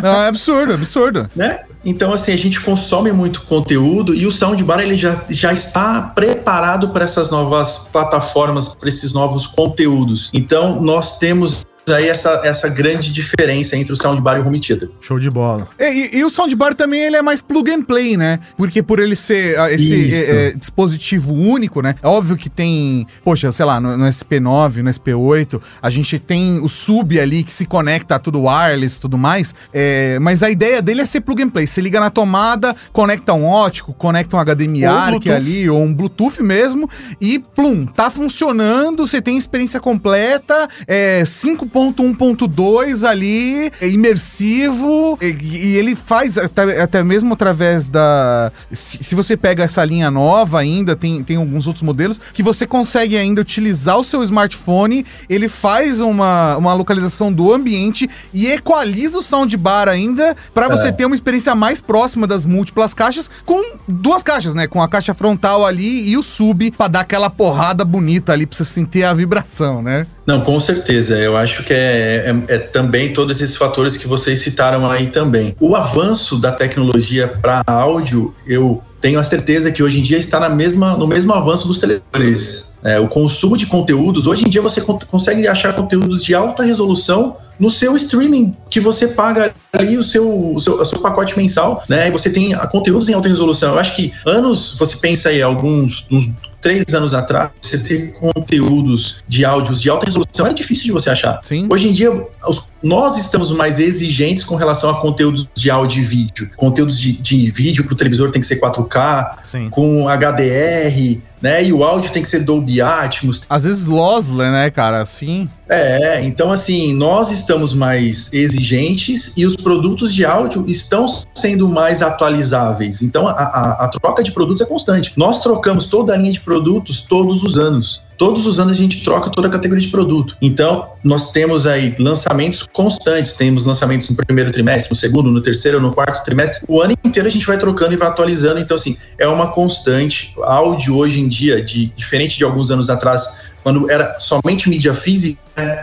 [0.00, 1.28] Não, é absurdo, absurdo.
[1.34, 1.58] Né?
[1.84, 6.90] Então, assim, a gente consome muito conteúdo e o Soundbar ele já, já está preparado
[6.90, 10.30] para essas novas plataformas, para esses novos conteúdos.
[10.32, 14.88] Então, nós temos aí essa, essa grande diferença entre o soundbar e o home theater.
[15.00, 15.68] Show de bola.
[15.78, 18.38] E, e, e, o soundbar também ele é mais plug and play, né?
[18.56, 21.94] Porque por ele ser uh, esse é, é, dispositivo único, né?
[22.02, 26.58] É óbvio que tem, poxa, sei lá, no, no, SP9, no SP8, a gente tem
[26.58, 30.50] o sub ali que se conecta a tudo wireless e tudo mais, é, mas a
[30.50, 31.66] ideia dele é ser plug and play.
[31.66, 36.42] Você liga na tomada, conecta um ótico, conecta um HDMI ARC ali, ou um Bluetooth
[36.42, 36.88] mesmo,
[37.20, 45.26] e plum, tá funcionando, você tem experiência completa, é 5 1.1.2 ali, é imersivo, e,
[45.26, 48.52] e, ele faz até, até mesmo através da.
[48.72, 52.66] Se, se, você pega essa linha nova ainda, tem, tem alguns outros modelos, que você
[52.66, 59.18] consegue ainda utilizar o seu smartphone, ele faz uma, uma localização do ambiente e equaliza
[59.18, 60.92] o soundbar ainda para você é.
[60.92, 64.66] ter uma experiência mais próxima das múltiplas caixas, com duas caixas, né?
[64.66, 68.56] Com a caixa frontal ali e o sub, para dar aquela porrada bonita ali, pra
[68.56, 70.06] você sentir a vibração, né?
[70.28, 71.16] Não, com certeza.
[71.16, 75.56] Eu acho que é, é, é, também todos esses fatores que vocês citaram aí também.
[75.58, 80.38] O avanço da tecnologia para áudio, eu tenho a certeza que hoje em dia está
[80.38, 82.76] na mesma, no mesmo avanço dos televisores.
[82.84, 87.36] É, o consumo de conteúdos, hoje em dia você consegue achar conteúdos de alta resolução
[87.58, 91.82] no seu streaming, que você paga ali o seu, o seu, o seu pacote mensal,
[91.88, 92.06] né?
[92.06, 93.72] E você tem conteúdos em alta resolução.
[93.72, 99.22] Eu acho que anos, você pensa aí, alguns, uns três anos atrás, você ter conteúdos
[99.28, 101.40] de áudios de alta resolução era difícil de você achar.
[101.42, 101.66] Sim.
[101.70, 102.10] Hoje em dia,
[102.46, 106.50] os nós estamos mais exigentes com relação a conteúdos de áudio e vídeo.
[106.56, 109.70] Conteúdos de, de vídeo para o televisor tem que ser 4K, Sim.
[109.70, 111.64] com HDR, né?
[111.64, 113.42] E o áudio tem que ser Dolby Atmos.
[113.48, 115.00] Às vezes lossless, né, cara?
[115.00, 115.48] Assim.
[115.68, 122.02] É, então assim, nós estamos mais exigentes e os produtos de áudio estão sendo mais
[122.02, 123.02] atualizáveis.
[123.02, 125.12] Então a, a, a troca de produtos é constante.
[125.16, 128.02] Nós trocamos toda a linha de produtos todos os anos.
[128.18, 130.36] Todos os anos a gente troca toda a categoria de produto.
[130.42, 133.34] Então, nós temos aí lançamentos constantes.
[133.34, 136.64] Temos lançamentos no primeiro trimestre, no segundo, no terceiro, no quarto trimestre.
[136.66, 138.58] O ano inteiro a gente vai trocando e vai atualizando.
[138.58, 140.32] Então, assim, é uma constante.
[140.42, 145.40] Áudio hoje em dia, de, diferente de alguns anos atrás, quando era somente mídia física,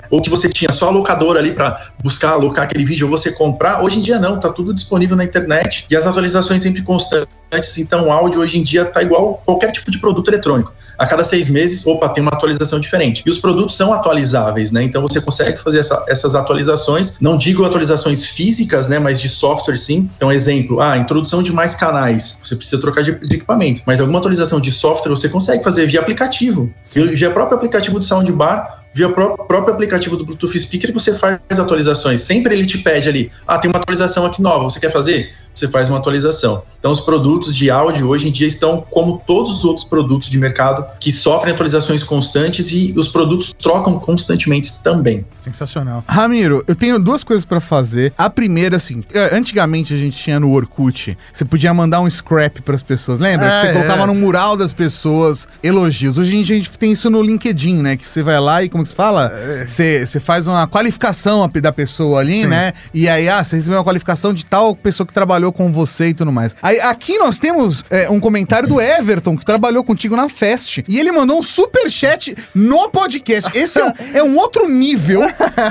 [0.10, 3.32] ou que você tinha só a locadora ali para buscar alocar aquele vídeo ou você
[3.32, 7.78] comprar, hoje em dia não, tá tudo disponível na internet e as atualizações sempre constantes.
[7.78, 11.24] Então, o áudio hoje em dia tá igual qualquer tipo de produto eletrônico a cada
[11.24, 13.24] seis meses, opa, tem uma atualização diferente.
[13.26, 14.84] E os produtos são atualizáveis, né?
[14.84, 19.00] Então você consegue fazer essa, essas atualizações, não digo atualizações físicas, né?
[19.00, 20.10] Mas de software sim.
[20.16, 22.38] Então, exemplo, ah, introdução de mais canais.
[22.42, 23.82] Você precisa trocar de, de equipamento.
[23.86, 26.72] Mas alguma atualização de software você consegue fazer via aplicativo.
[26.94, 32.22] Via próprio aplicativo do Soundbar, via pró próprio aplicativo do Bluetooth Speaker você faz atualizações.
[32.22, 35.34] Sempre ele te pede ali, ah, tem uma atualização aqui nova, você quer fazer?
[35.56, 36.64] Você faz uma atualização.
[36.78, 40.38] Então, os produtos de áudio hoje em dia estão como todos os outros produtos de
[40.38, 45.26] mercado que sofrem atualizações constantes e os produtos trocam constantemente também.
[45.44, 46.04] Sensacional.
[46.08, 48.12] Ramiro, eu tenho duas coisas para fazer.
[48.18, 52.62] A primeira, assim, é, antigamente a gente tinha no Orkut, você podia mandar um scrap
[52.62, 53.46] para as pessoas, lembra?
[53.46, 53.74] É, você é.
[53.74, 56.18] colocava no mural das pessoas elogios.
[56.18, 57.96] Hoje em dia a gente tem isso no LinkedIn, né?
[57.96, 59.32] Que você vai lá e como que se fala?
[59.34, 59.66] É.
[59.66, 62.48] Você, você faz uma qualificação da pessoa ali, Sim.
[62.48, 62.74] né?
[62.94, 66.14] E aí, ah, você recebeu uma qualificação de tal pessoa que trabalhou com você e
[66.14, 66.56] tudo mais.
[66.62, 70.80] Aí, aqui nós temos é, um comentário do Everton, que trabalhou contigo na Fest.
[70.88, 73.50] E ele mandou um super chat no podcast.
[73.58, 75.22] Esse é, é um outro nível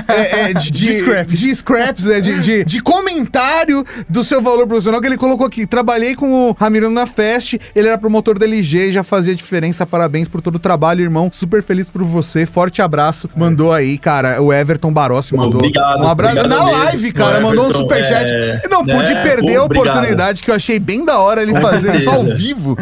[0.07, 1.27] é, é, de, de, scrap.
[1.27, 5.65] de, scraps, é, de, de, de, comentário do seu valor profissional, que ele colocou aqui.
[5.65, 9.85] Trabalhei com o Ramiro na Fest, ele era promotor da LG, já fazia diferença.
[9.85, 11.29] Parabéns por todo o trabalho, irmão.
[11.33, 12.45] Super feliz por você.
[12.45, 13.29] Forte abraço.
[13.35, 15.59] Mandou aí, cara, o Everton Barossi mandou.
[15.59, 16.03] Obrigado.
[16.03, 17.39] Um abraço obrigado na live, cara.
[17.39, 18.31] mandou um super chat.
[18.31, 19.23] É, não pude né?
[19.23, 21.97] perder a oportunidade que eu achei bem da hora ele Com fazer certeza.
[21.97, 22.77] isso ao vivo.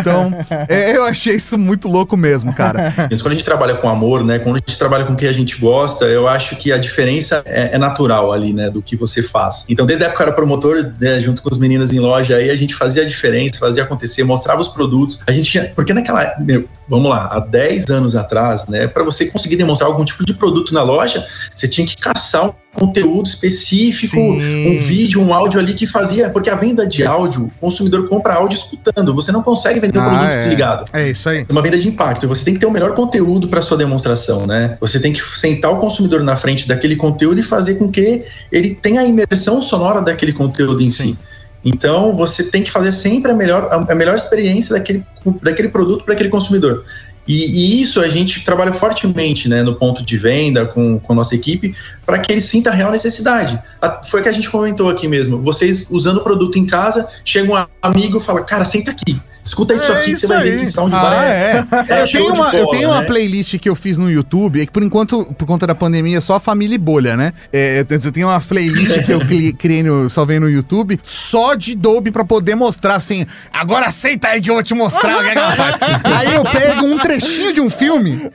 [0.00, 0.32] Então,
[0.68, 2.92] é, eu achei isso muito louco mesmo, cara.
[3.10, 4.38] Mas quando a gente trabalha com amor, né?
[4.38, 7.42] Quando a gente trabalha com o que a gente gosta, eu acho que a diferença
[7.44, 8.70] é, é natural ali, né?
[8.70, 9.64] Do que você faz.
[9.68, 12.50] Então, desde a época eu era promotor, né, junto com os meninos em loja, aí
[12.50, 15.20] a gente fazia a diferença, fazia acontecer, mostrava os produtos.
[15.26, 15.72] A gente tinha.
[15.74, 16.34] Porque naquela.
[16.40, 18.86] Meu, vamos lá, há 10 anos atrás, né?
[18.86, 21.24] Para você conseguir demonstrar algum tipo de produto na loja,
[21.54, 24.68] você tinha que caçar um conteúdo específico, Sim.
[24.68, 28.34] um vídeo, um áudio ali que fazia, porque a venda de áudio, o consumidor compra
[28.34, 30.36] áudio escutando, você não consegue vender ah, um produto é.
[30.36, 30.84] desligado.
[30.92, 31.46] É isso aí.
[31.48, 34.46] É uma venda de impacto, você tem que ter o melhor conteúdo para sua demonstração,
[34.46, 34.76] né?
[34.80, 38.74] Você tem que sentar o consumidor na frente daquele conteúdo e fazer com que ele
[38.74, 41.14] tenha a imersão sonora daquele conteúdo em Sim.
[41.14, 41.18] si.
[41.64, 45.04] Então, você tem que fazer sempre a melhor, a melhor experiência daquele,
[45.42, 46.84] daquele produto para aquele consumidor.
[47.28, 51.16] E, e, isso a gente trabalha fortemente né, no ponto de venda com, com a
[51.16, 51.74] nossa equipe
[52.06, 53.62] para que ele sinta a real necessidade.
[53.82, 55.42] A, foi o que a gente comentou aqui mesmo.
[55.42, 59.20] Vocês usando o produto em casa, chega um amigo e fala: Cara, senta aqui.
[59.48, 61.64] Escuta isso é aqui isso você vai ver que sound ah, é.
[61.88, 62.02] é.
[62.02, 63.06] eu, tenho uma, bola, eu tenho uma né?
[63.06, 66.20] playlist que eu fiz no YouTube, é que por enquanto, por conta da pandemia, é
[66.20, 67.32] só família e bolha, né?
[67.50, 69.20] É, eu tenho uma playlist que eu
[69.56, 73.24] criei no, só vem no YouTube, só de Dolby pra poder mostrar assim.
[73.50, 75.38] Agora aceita aí que eu vou te mostrar o que é que
[76.14, 78.30] Aí eu pego um trechinho de um filme,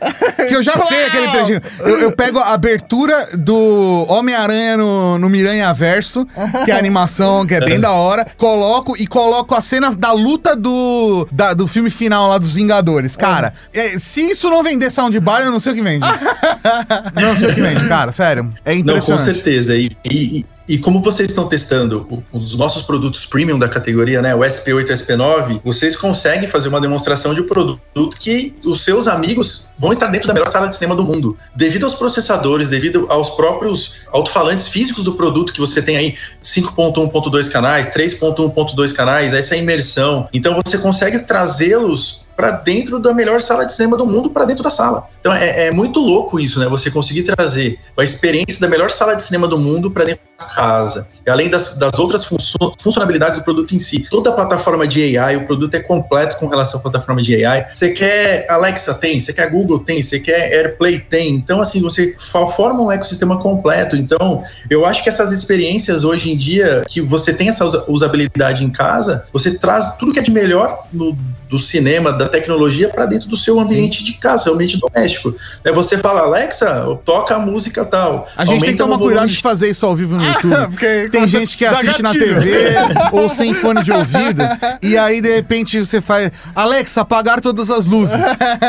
[0.48, 1.62] que eu já sei aquele trechinho.
[1.80, 6.28] Eu, eu pego a abertura do Homem-Aranha no, no Miranha Verso,
[6.66, 10.12] que é a animação, que é bem da hora, coloco e coloco a cena da
[10.12, 13.16] luta do da, do filme final lá dos Vingadores.
[13.16, 13.98] Cara, é.
[14.00, 16.06] se isso não vender soundbar, eu não sei o que vende.
[17.16, 18.50] não sei o que vende, cara, sério.
[18.66, 19.10] É impressionante.
[19.10, 19.76] Não, com certeza.
[19.76, 24.40] E, e, e como vocês estão testando os nossos produtos premium da categoria, né, o
[24.40, 29.08] SP8 e o SP9, vocês conseguem fazer uma demonstração de um produto que os seus
[29.08, 31.38] amigos vão estar dentro da melhor sala de cinema do mundo.
[31.56, 37.52] Devido aos processadores, devido aos próprios alto-falantes físicos do produto que você tem aí, 5.1.2
[37.52, 40.30] canais, 3.1.2 canais, essa imersão.
[40.34, 44.64] Então você consegue trazê-los para dentro da melhor sala de cinema do mundo para dentro
[44.64, 45.08] da sala.
[45.20, 46.68] Então é, é, muito louco isso, né?
[46.68, 51.08] Você conseguir trazer a experiência da melhor sala de cinema do mundo para dentro casa.
[51.26, 52.28] E além das, das outras
[52.80, 54.08] funcionalidades do produto em si.
[54.10, 57.68] Toda a plataforma de AI, o produto é completo com relação à plataforma de AI.
[57.74, 61.36] Você quer Alexa tem, você quer Google tem, você quer AirPlay tem.
[61.36, 63.96] Então assim, você forma um ecossistema completo.
[63.96, 68.70] Então, eu acho que essas experiências hoje em dia que você tem essa usabilidade em
[68.70, 71.18] casa, você traz tudo que é de melhor no,
[71.54, 74.06] do cinema, da tecnologia para dentro do seu ambiente Sim.
[74.06, 75.36] de casa, seu ambiente doméstico.
[75.64, 78.28] né, você fala, Alexa, toca a música tal.
[78.36, 80.68] A gente tem que tomar cuidado de fazer isso ao vivo no YouTube.
[80.72, 82.36] porque tem gente que assiste na gatilho.
[82.42, 82.76] TV
[83.12, 84.42] ou sem fone de ouvido,
[84.82, 88.18] e aí de repente você faz, Alexa, apagar todas as luzes.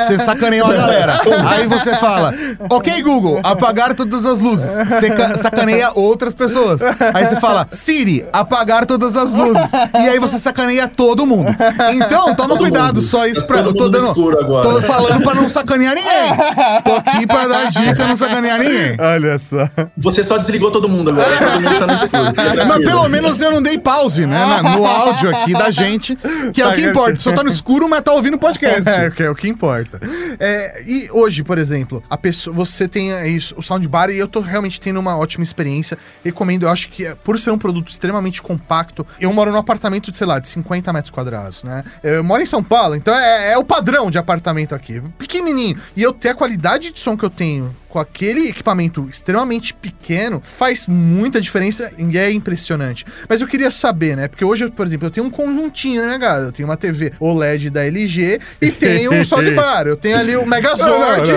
[0.05, 1.21] Você sacaneia uma galera.
[1.49, 2.33] Aí você fala,
[2.71, 4.71] ok, Google, apagar todas as luzes.
[4.89, 6.81] Você ca- sacaneia outras pessoas.
[7.13, 9.71] Aí você fala, Siri, apagar todas as luzes.
[9.95, 11.55] E aí você sacaneia todo mundo.
[11.93, 13.03] Então, toma Todo cuidado, mundo.
[13.03, 13.63] só isso pra.
[13.63, 14.07] todo tô dando.
[14.09, 14.69] escuro agora.
[14.69, 16.83] Tô falando pra não sacanear ninguém.
[16.85, 18.97] Tô aqui pra dar dica, não sacanear ninguém.
[18.99, 19.69] Olha só.
[19.97, 22.67] Você só desligou todo mundo agora, todo mundo tá no escuro.
[22.69, 24.39] Mas pelo menos eu não dei pause, né?
[24.39, 26.17] na- No áudio aqui da gente,
[26.53, 27.13] que é o Tá que importa.
[27.13, 28.89] A pessoa tá no escuro, mas tá ouvindo o podcast.
[28.89, 30.01] É, que é o que importa.
[30.41, 34.41] É, e hoje, por exemplo, a pessoa, você tem aí o soundbar e eu tô
[34.41, 35.97] realmente tendo uma ótima experiência.
[36.25, 40.11] Recomendo, eu acho que é, por ser um produto extremamente compacto, eu moro num apartamento
[40.11, 41.85] de, sei lá, de 50 metros quadrados, né?
[42.03, 45.03] Eu moro em São Paulo, então é, é o padrão de apartamento aqui.
[45.19, 45.79] Pequenininho.
[45.97, 50.43] E eu ter a qualidade de som que eu tenho com aquele equipamento extremamente pequeno
[50.45, 53.05] faz muita diferença e é impressionante.
[53.29, 54.29] Mas eu queria saber, né?
[54.29, 56.47] Porque hoje, por exemplo, eu tenho um conjuntinho na minha casa.
[56.47, 59.87] Eu tenho uma TV OLED da LG e tenho um soundbar.
[59.87, 61.31] Eu tenho ali o Megazord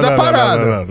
[0.00, 0.86] da parada.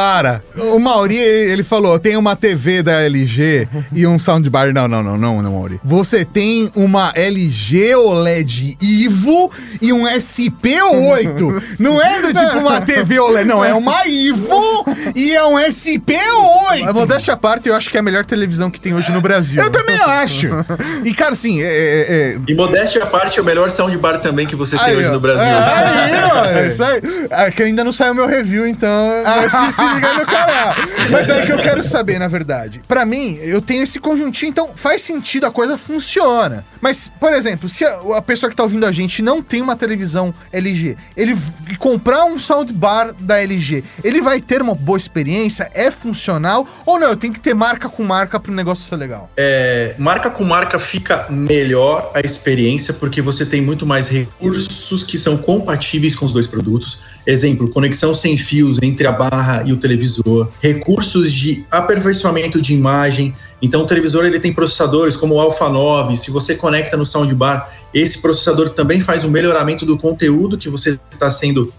[0.00, 0.42] Para.
[0.74, 4.70] O Mauri, ele falou, tem uma TV da LG e um soundbar.
[4.70, 5.80] Não, não, não, não, não, Mauri.
[5.82, 11.62] Você tem uma LG OLED Ivo e um SP8.
[11.80, 13.64] Não é do tipo uma TV OLED, não.
[13.64, 16.92] É uma Ivo e é um A SP8.
[16.92, 19.62] modéstia à parte, eu acho que é a melhor televisão que tem hoje no Brasil.
[19.62, 20.48] Eu também acho.
[21.04, 24.46] E, cara, assim, é- é- é, E modéstia à parte, é o melhor soundbar também
[24.46, 25.12] que você tem Aí, hoje ó.
[25.12, 25.46] no Brasil.
[25.46, 27.00] Aí, ó, é isso aí.
[27.30, 30.74] É que ainda não saiu meu review, então mas se, se liga no canal.
[31.10, 32.82] Mas é que eu quero saber, na verdade.
[32.86, 36.64] Pra mim, eu tenho esse conjuntinho, então faz sentido, a coisa funciona.
[36.80, 39.76] Mas, por exemplo, se a, a pessoa que tá ouvindo a gente não tem uma
[39.76, 41.36] televisão LG, ele
[41.78, 45.70] comprar um soundbar da LG, ele vai ter uma boa experiência?
[45.74, 46.66] É funcional?
[46.84, 47.08] Ou não?
[47.08, 49.30] Eu tenho que ter marca com marca pro negócio ser legal?
[49.36, 55.18] É, marca com marca fica melhor a experiência porque você tem muito mais recursos que
[55.18, 57.16] são compatíveis com os dois produtos.
[57.26, 63.34] Exemplo, conexão sem fios entre a barra e o televisor, recursos de aperfeiçoamento de imagem.
[63.66, 66.16] Então, o televisor ele tem processadores como o Alpha 9.
[66.16, 70.98] Se você conecta no soundbar, esse processador também faz um melhoramento do conteúdo que você
[71.10, 71.72] está sendo,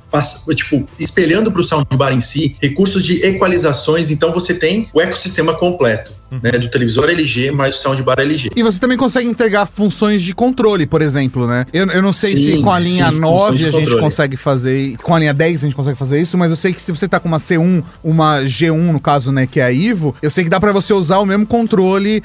[0.54, 2.58] tipo, espelhando para o soundbar em si.
[2.62, 4.12] Recursos de equalizações.
[4.12, 8.50] Então, você tem o ecossistema completo né, do televisor LG mais o soundbar LG.
[8.56, 11.66] E você também consegue entregar funções de controle, por exemplo, né?
[11.72, 13.80] Eu, eu não sei se Sim, com a linha sim, 9 funções de a gente
[13.80, 14.02] controle.
[14.02, 16.82] consegue fazer, com a linha 10 a gente consegue fazer isso, mas eu sei que
[16.82, 20.16] se você tá com uma C1, uma G1 no caso, né, que é a Ivo,
[20.22, 21.77] eu sei que dá pra você usar o mesmo controle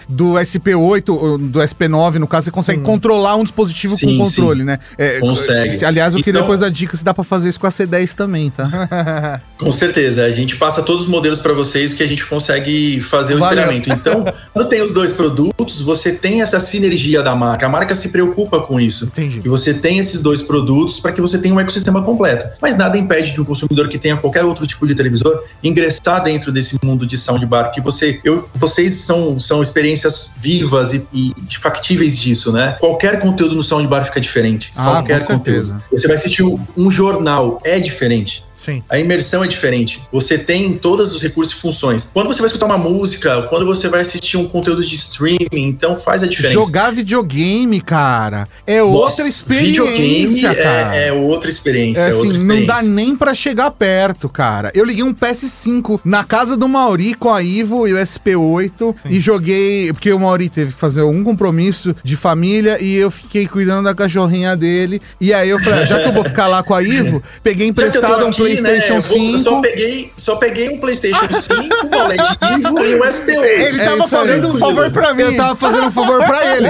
[0.09, 4.65] do SP8, ou do SP9, no caso, você consegue controlar um dispositivo Sim, com controle,
[4.65, 4.79] né?
[4.99, 5.77] É, Consegue.
[5.79, 7.71] se- aliás, eu queria Então- depois dar dica se dá pra fazer isso com a
[7.71, 9.41] C10 também, tá?
[9.59, 13.35] Com certeza, a gente passa todos os modelos para vocês que a gente consegue fazer
[13.37, 13.59] o Valeu.
[13.61, 13.91] espelhamento.
[13.93, 17.67] Então, quando tem os dois produtos, você tem essa sinergia da marca.
[17.67, 19.05] A marca se preocupa com isso.
[19.07, 19.41] Entendi.
[19.41, 22.47] Que você tem esses dois produtos para que você tenha um ecossistema completo.
[22.61, 26.51] Mas nada impede de um consumidor que tenha qualquer outro tipo de televisor ingressar dentro
[26.51, 32.19] desse mundo de soundbar que você, eu, vocês são, são experiências vivas e, e factíveis
[32.19, 32.77] disso, né?
[32.79, 34.73] Qualquer conteúdo no soundbar fica diferente.
[34.77, 35.83] Ah, qualquer conteúdo.
[35.91, 36.45] Você vai assistir
[36.77, 38.45] um jornal, é diferente.
[38.65, 38.83] Sim.
[38.89, 40.01] A imersão é diferente.
[40.13, 42.11] Você tem todos os recursos e funções.
[42.13, 45.99] Quando você vai escutar uma música, quando você vai assistir um conteúdo de streaming, então
[45.99, 46.55] faz a diferença.
[46.55, 50.97] Jogar videogame, cara, é Nossa, outra experiência, videogame cara.
[50.97, 52.01] É, é outra experiência.
[52.03, 52.67] É É, outra assim, não experiência.
[52.67, 54.71] dá nem pra chegar perto, cara.
[54.75, 59.21] Eu liguei um PS5 na casa do Mauri com a Ivo e o SP8 e
[59.21, 63.85] joguei, porque o Mauri teve que fazer algum compromisso de família e eu fiquei cuidando
[63.85, 65.01] da cachorrinha dele.
[65.21, 67.67] E aí eu falei, ah, já que eu vou ficar lá com a Ivo, peguei
[67.67, 69.39] emprestado um né, PlayStation eu vou- 5.
[69.39, 72.23] Só peguei, só peguei um PlayStation 5, um OLED
[72.57, 73.45] Vivo e um SP8.
[73.45, 74.27] Ele É tava isso aí.
[74.27, 75.23] fazendo um favor pra mim.
[75.23, 76.69] Eu tava fazendo um favor pra ele.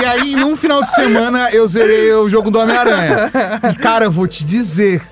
[0.00, 3.30] E aí, num final de semana, eu zerei o jogo do Homem-Aranha.
[3.72, 5.02] E, cara, eu vou te dizer.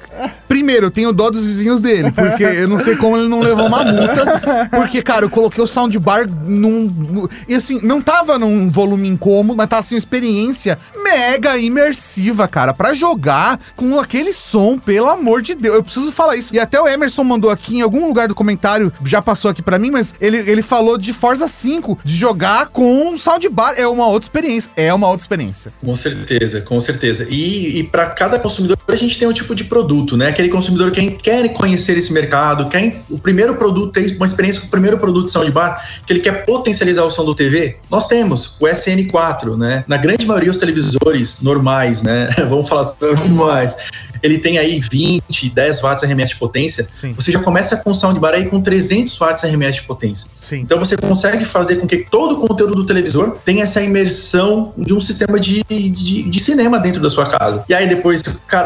[0.61, 3.66] Primeiro, eu tenho dó dos vizinhos dele, porque eu não sei como ele não levou
[3.66, 4.68] uma multa.
[4.70, 7.27] Porque, cara, eu coloquei o soundbar num.
[7.49, 12.75] E assim, não tava num volume incômodo, mas tava assim, uma experiência mega imersiva, cara,
[12.75, 15.77] pra jogar com aquele som, pelo amor de Deus.
[15.77, 16.55] Eu preciso falar isso.
[16.55, 19.79] E até o Emerson mandou aqui em algum lugar do comentário, já passou aqui pra
[19.79, 23.73] mim, mas ele, ele falou de Forza 5, de jogar com um soundbar.
[23.79, 24.70] É uma outra experiência.
[24.77, 25.73] É uma outra experiência.
[25.83, 27.27] Com certeza, com certeza.
[27.31, 30.29] E, e para cada consumidor a gente tem um tipo de produto, né?
[30.29, 34.66] Aquele consumidor quer, quer conhecer esse mercado, quer o primeiro produto, ter uma experiência com
[34.66, 38.56] o primeiro produto de soundbar, que ele quer potencializar o som do TV, nós temos
[38.60, 39.84] o SN4, né?
[39.86, 42.28] Na grande maioria, os televisores normais, né?
[42.48, 43.76] Vamos falar normais
[44.22, 47.12] ele tem aí 20, 10 watts RMS de potência, Sim.
[47.12, 50.28] você já começa com o soundbar aí com 300 watts RMS de potência.
[50.40, 50.60] Sim.
[50.60, 54.92] Então você consegue fazer com que todo o conteúdo do televisor tenha essa imersão de
[54.94, 57.64] um sistema de, de, de cinema dentro da sua casa.
[57.68, 58.22] E aí depois,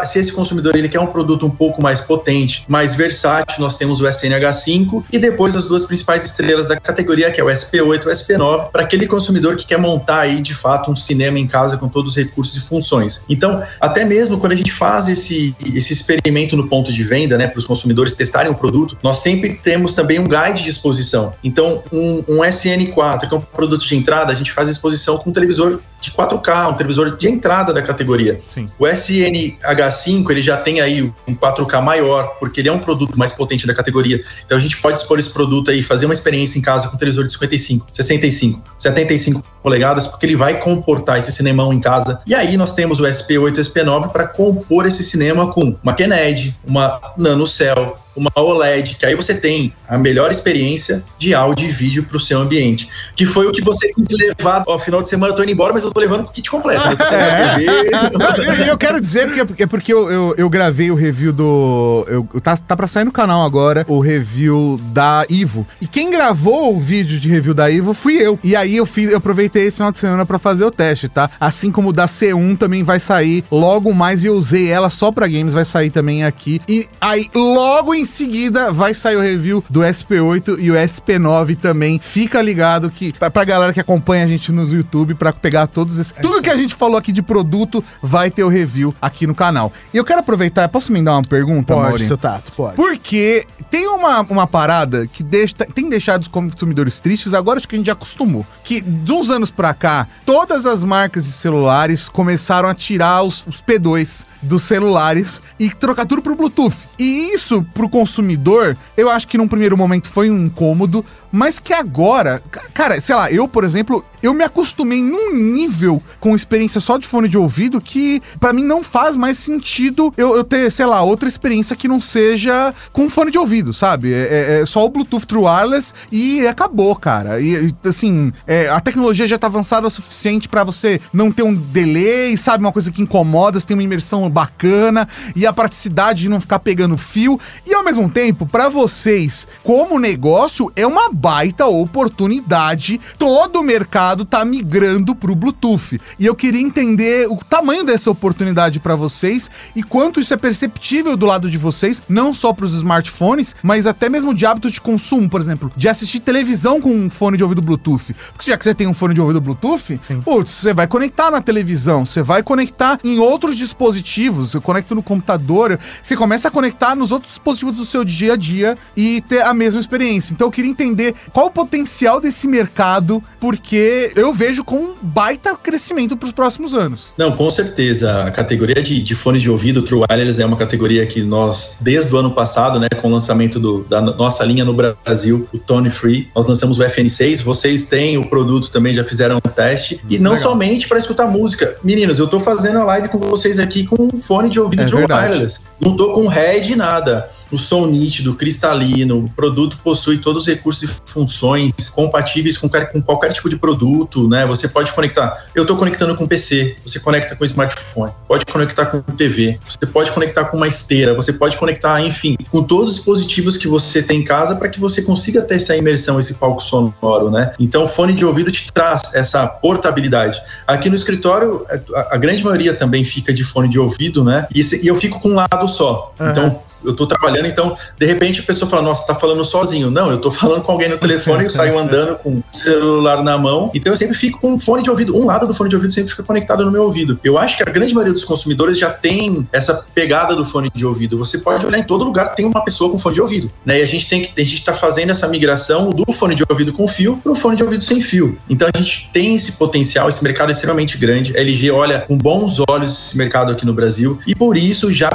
[0.06, 4.00] se esse consumidor ele quer um produto um pouco mais potente, mais versátil, nós temos
[4.00, 8.08] o SNH5 e depois as duas principais estrelas da categoria, que é o SP8 e
[8.08, 11.76] o SP9, para aquele consumidor que quer montar aí de fato um cinema em casa
[11.76, 13.24] com todos os recursos e funções.
[13.28, 17.46] Então, até mesmo quando a gente faz esse esse, experimento no ponto de venda, né,
[17.46, 21.32] para os consumidores testarem o produto, nós sempre temos também um guide de exposição.
[21.42, 25.30] Então, um, um SN4, que é um produto de entrada, a gente faz exposição com
[25.30, 28.38] um televisor de 4K, um televisor de entrada da categoria.
[28.44, 28.68] Sim.
[28.78, 33.32] O SNH5, ele já tem aí um 4K maior, porque ele é um produto mais
[33.32, 34.20] potente da categoria.
[34.44, 36.98] Então a gente pode expor esse produto aí, fazer uma experiência em casa com um
[36.98, 42.20] televisor de 55, 65, 75 polegadas, porque ele vai comportar esse cinemão em casa.
[42.26, 45.94] E aí nós temos o SP8 e o SP9 para compor esse cinema com uma
[45.94, 51.72] Kennedy, uma NanoCell, uma OLED, que aí você tem a melhor experiência de áudio e
[51.72, 52.88] vídeo para o seu ambiente.
[53.16, 55.32] Que foi o que você quis levar ao final de semana.
[55.32, 56.86] Eu tô indo embora, mas eu tô levando o kit completo.
[56.88, 56.96] Né?
[58.66, 58.70] é.
[58.70, 62.06] eu, quero dizer porque, é porque eu, eu, eu, gravei o review do.
[62.08, 65.66] Eu, tá, tá para sair no canal agora o review da Ivo.
[65.80, 68.38] E quem gravou o vídeo de review da Ivo fui eu.
[68.42, 71.30] E aí eu fiz, eu aproveitei esse final de semana para fazer o teste, tá?
[71.40, 75.10] Assim como o da C1 também vai sair logo mais e eu usei ela só
[75.10, 76.60] para games, vai sair também aqui.
[76.68, 81.56] E aí logo em em seguida vai sair o review do SP8 e o SP9
[81.56, 81.98] também.
[81.98, 85.98] Fica ligado que pra, pra galera que acompanha a gente no YouTube para pegar todos
[85.98, 89.34] esses, tudo que a gente falou aqui de produto vai ter o review aqui no
[89.34, 89.72] canal.
[89.92, 92.76] E eu quero aproveitar, posso me dar uma pergunta, Pode, seu Tato, pode.
[92.76, 97.74] Porque tem uma, uma parada que deixa, tem deixado os consumidores tristes, agora acho que
[97.74, 98.46] a gente já acostumou.
[98.62, 103.46] Que de uns anos pra cá, todas as marcas de celulares começaram a tirar os,
[103.46, 106.76] os P2 dos celulares e trocar tudo pro Bluetooth.
[106.98, 111.72] E isso pro consumidor, eu acho que num primeiro momento foi um incômodo, mas que
[111.72, 112.42] agora,
[112.74, 117.06] cara, sei lá, eu, por exemplo, eu me acostumei num nível com experiência só de
[117.06, 121.02] fone de ouvido que para mim não faz mais sentido eu, eu, ter, sei lá,
[121.02, 124.14] outra experiência que não seja com fone de ouvido, sabe?
[124.14, 127.38] É, é, é só o Bluetooth True Wireless e acabou, cara.
[127.38, 131.54] E assim, é, a tecnologia já tá avançada o suficiente para você não ter um
[131.54, 132.64] delay, sabe?
[132.64, 135.06] Uma coisa que incomoda, você tem uma imersão bacana
[135.36, 137.38] e a praticidade de não ficar pegando fio.
[137.66, 142.98] E ao mesmo tempo, para vocês, como negócio, é uma baita oportunidade.
[143.18, 145.98] Todo o mercado tá migrando pro Bluetooth.
[146.18, 151.16] E eu queria entender o tamanho dessa oportunidade para vocês e quanto isso é perceptível
[151.16, 154.78] do lado de vocês, não só para os smartphones, mas até mesmo de hábito de
[154.78, 158.14] consumo, por exemplo, de assistir televisão com um fone de ouvido Bluetooth.
[158.32, 161.40] Porque já que você tem um fone de ouvido Bluetooth, putz, você vai conectar na
[161.40, 166.94] televisão, você vai conectar em outros dispositivos, você conecta no computador, você começa a conectar
[166.94, 170.32] nos outros dispositivos do seu dia a dia e ter a mesma experiência.
[170.34, 175.54] Então eu queria entender qual o potencial desse mercado, porque eu vejo com um baita
[175.56, 177.12] crescimento para os próximos anos.
[177.16, 178.24] Não, com certeza.
[178.24, 182.12] A categoria de, de fones de ouvido True Wireless é uma categoria que nós, desde
[182.14, 185.90] o ano passado, né, com o lançamento do, da nossa linha no Brasil, o Tone
[185.90, 187.42] Free, nós lançamos o FN6.
[187.42, 190.00] Vocês têm o produto também, já fizeram um teste.
[190.08, 190.50] E não Legal.
[190.50, 191.76] somente para escutar música.
[191.82, 194.86] Meninos, eu estou fazendo a live com vocês aqui com um fone de ouvido é
[194.86, 195.04] True.
[195.04, 195.60] Wireless.
[195.80, 200.82] Não tô com head nada o som nítido, cristalino, o produto possui todos os recursos
[200.82, 204.46] e funções compatíveis com, com qualquer tipo de produto, né?
[204.46, 205.46] Você pode conectar.
[205.54, 210.10] Eu estou conectando com PC, você conecta com smartphone, pode conectar com TV, você pode
[210.12, 214.20] conectar com uma esteira, você pode conectar, enfim, com todos os dispositivos que você tem
[214.20, 217.52] em casa para que você consiga ter essa imersão, esse palco sonoro, né?
[217.58, 220.40] Então, o fone de ouvido te traz essa portabilidade.
[220.66, 224.46] Aqui no escritório, a, a grande maioria também fica de fone de ouvido, né?
[224.54, 226.14] E, e eu fico com um lado só.
[226.18, 226.30] Uhum.
[226.30, 229.90] Então, eu tô trabalhando, então, de repente a pessoa fala, nossa, tá falando sozinho.
[229.90, 233.36] Não, eu tô falando com alguém no telefone, eu saio andando com o celular na
[233.38, 233.70] mão.
[233.74, 235.16] Então eu sempre fico com um fone de ouvido.
[235.16, 237.18] Um lado do fone de ouvido sempre fica conectado no meu ouvido.
[237.24, 240.84] Eu acho que a grande maioria dos consumidores já tem essa pegada do fone de
[240.84, 241.18] ouvido.
[241.18, 243.50] Você pode olhar em todo lugar, tem uma pessoa com fone de ouvido.
[243.64, 243.80] Né?
[243.80, 244.40] E a gente tem que.
[244.40, 247.56] A gente tá fazendo essa migração do fone de ouvido com fio para o fone
[247.56, 248.38] de ouvido sem fio.
[248.48, 251.36] Então a gente tem esse potencial, esse mercado é extremamente grande.
[251.36, 254.18] A LG olha com bons olhos esse mercado aqui no Brasil.
[254.26, 255.10] E por isso, já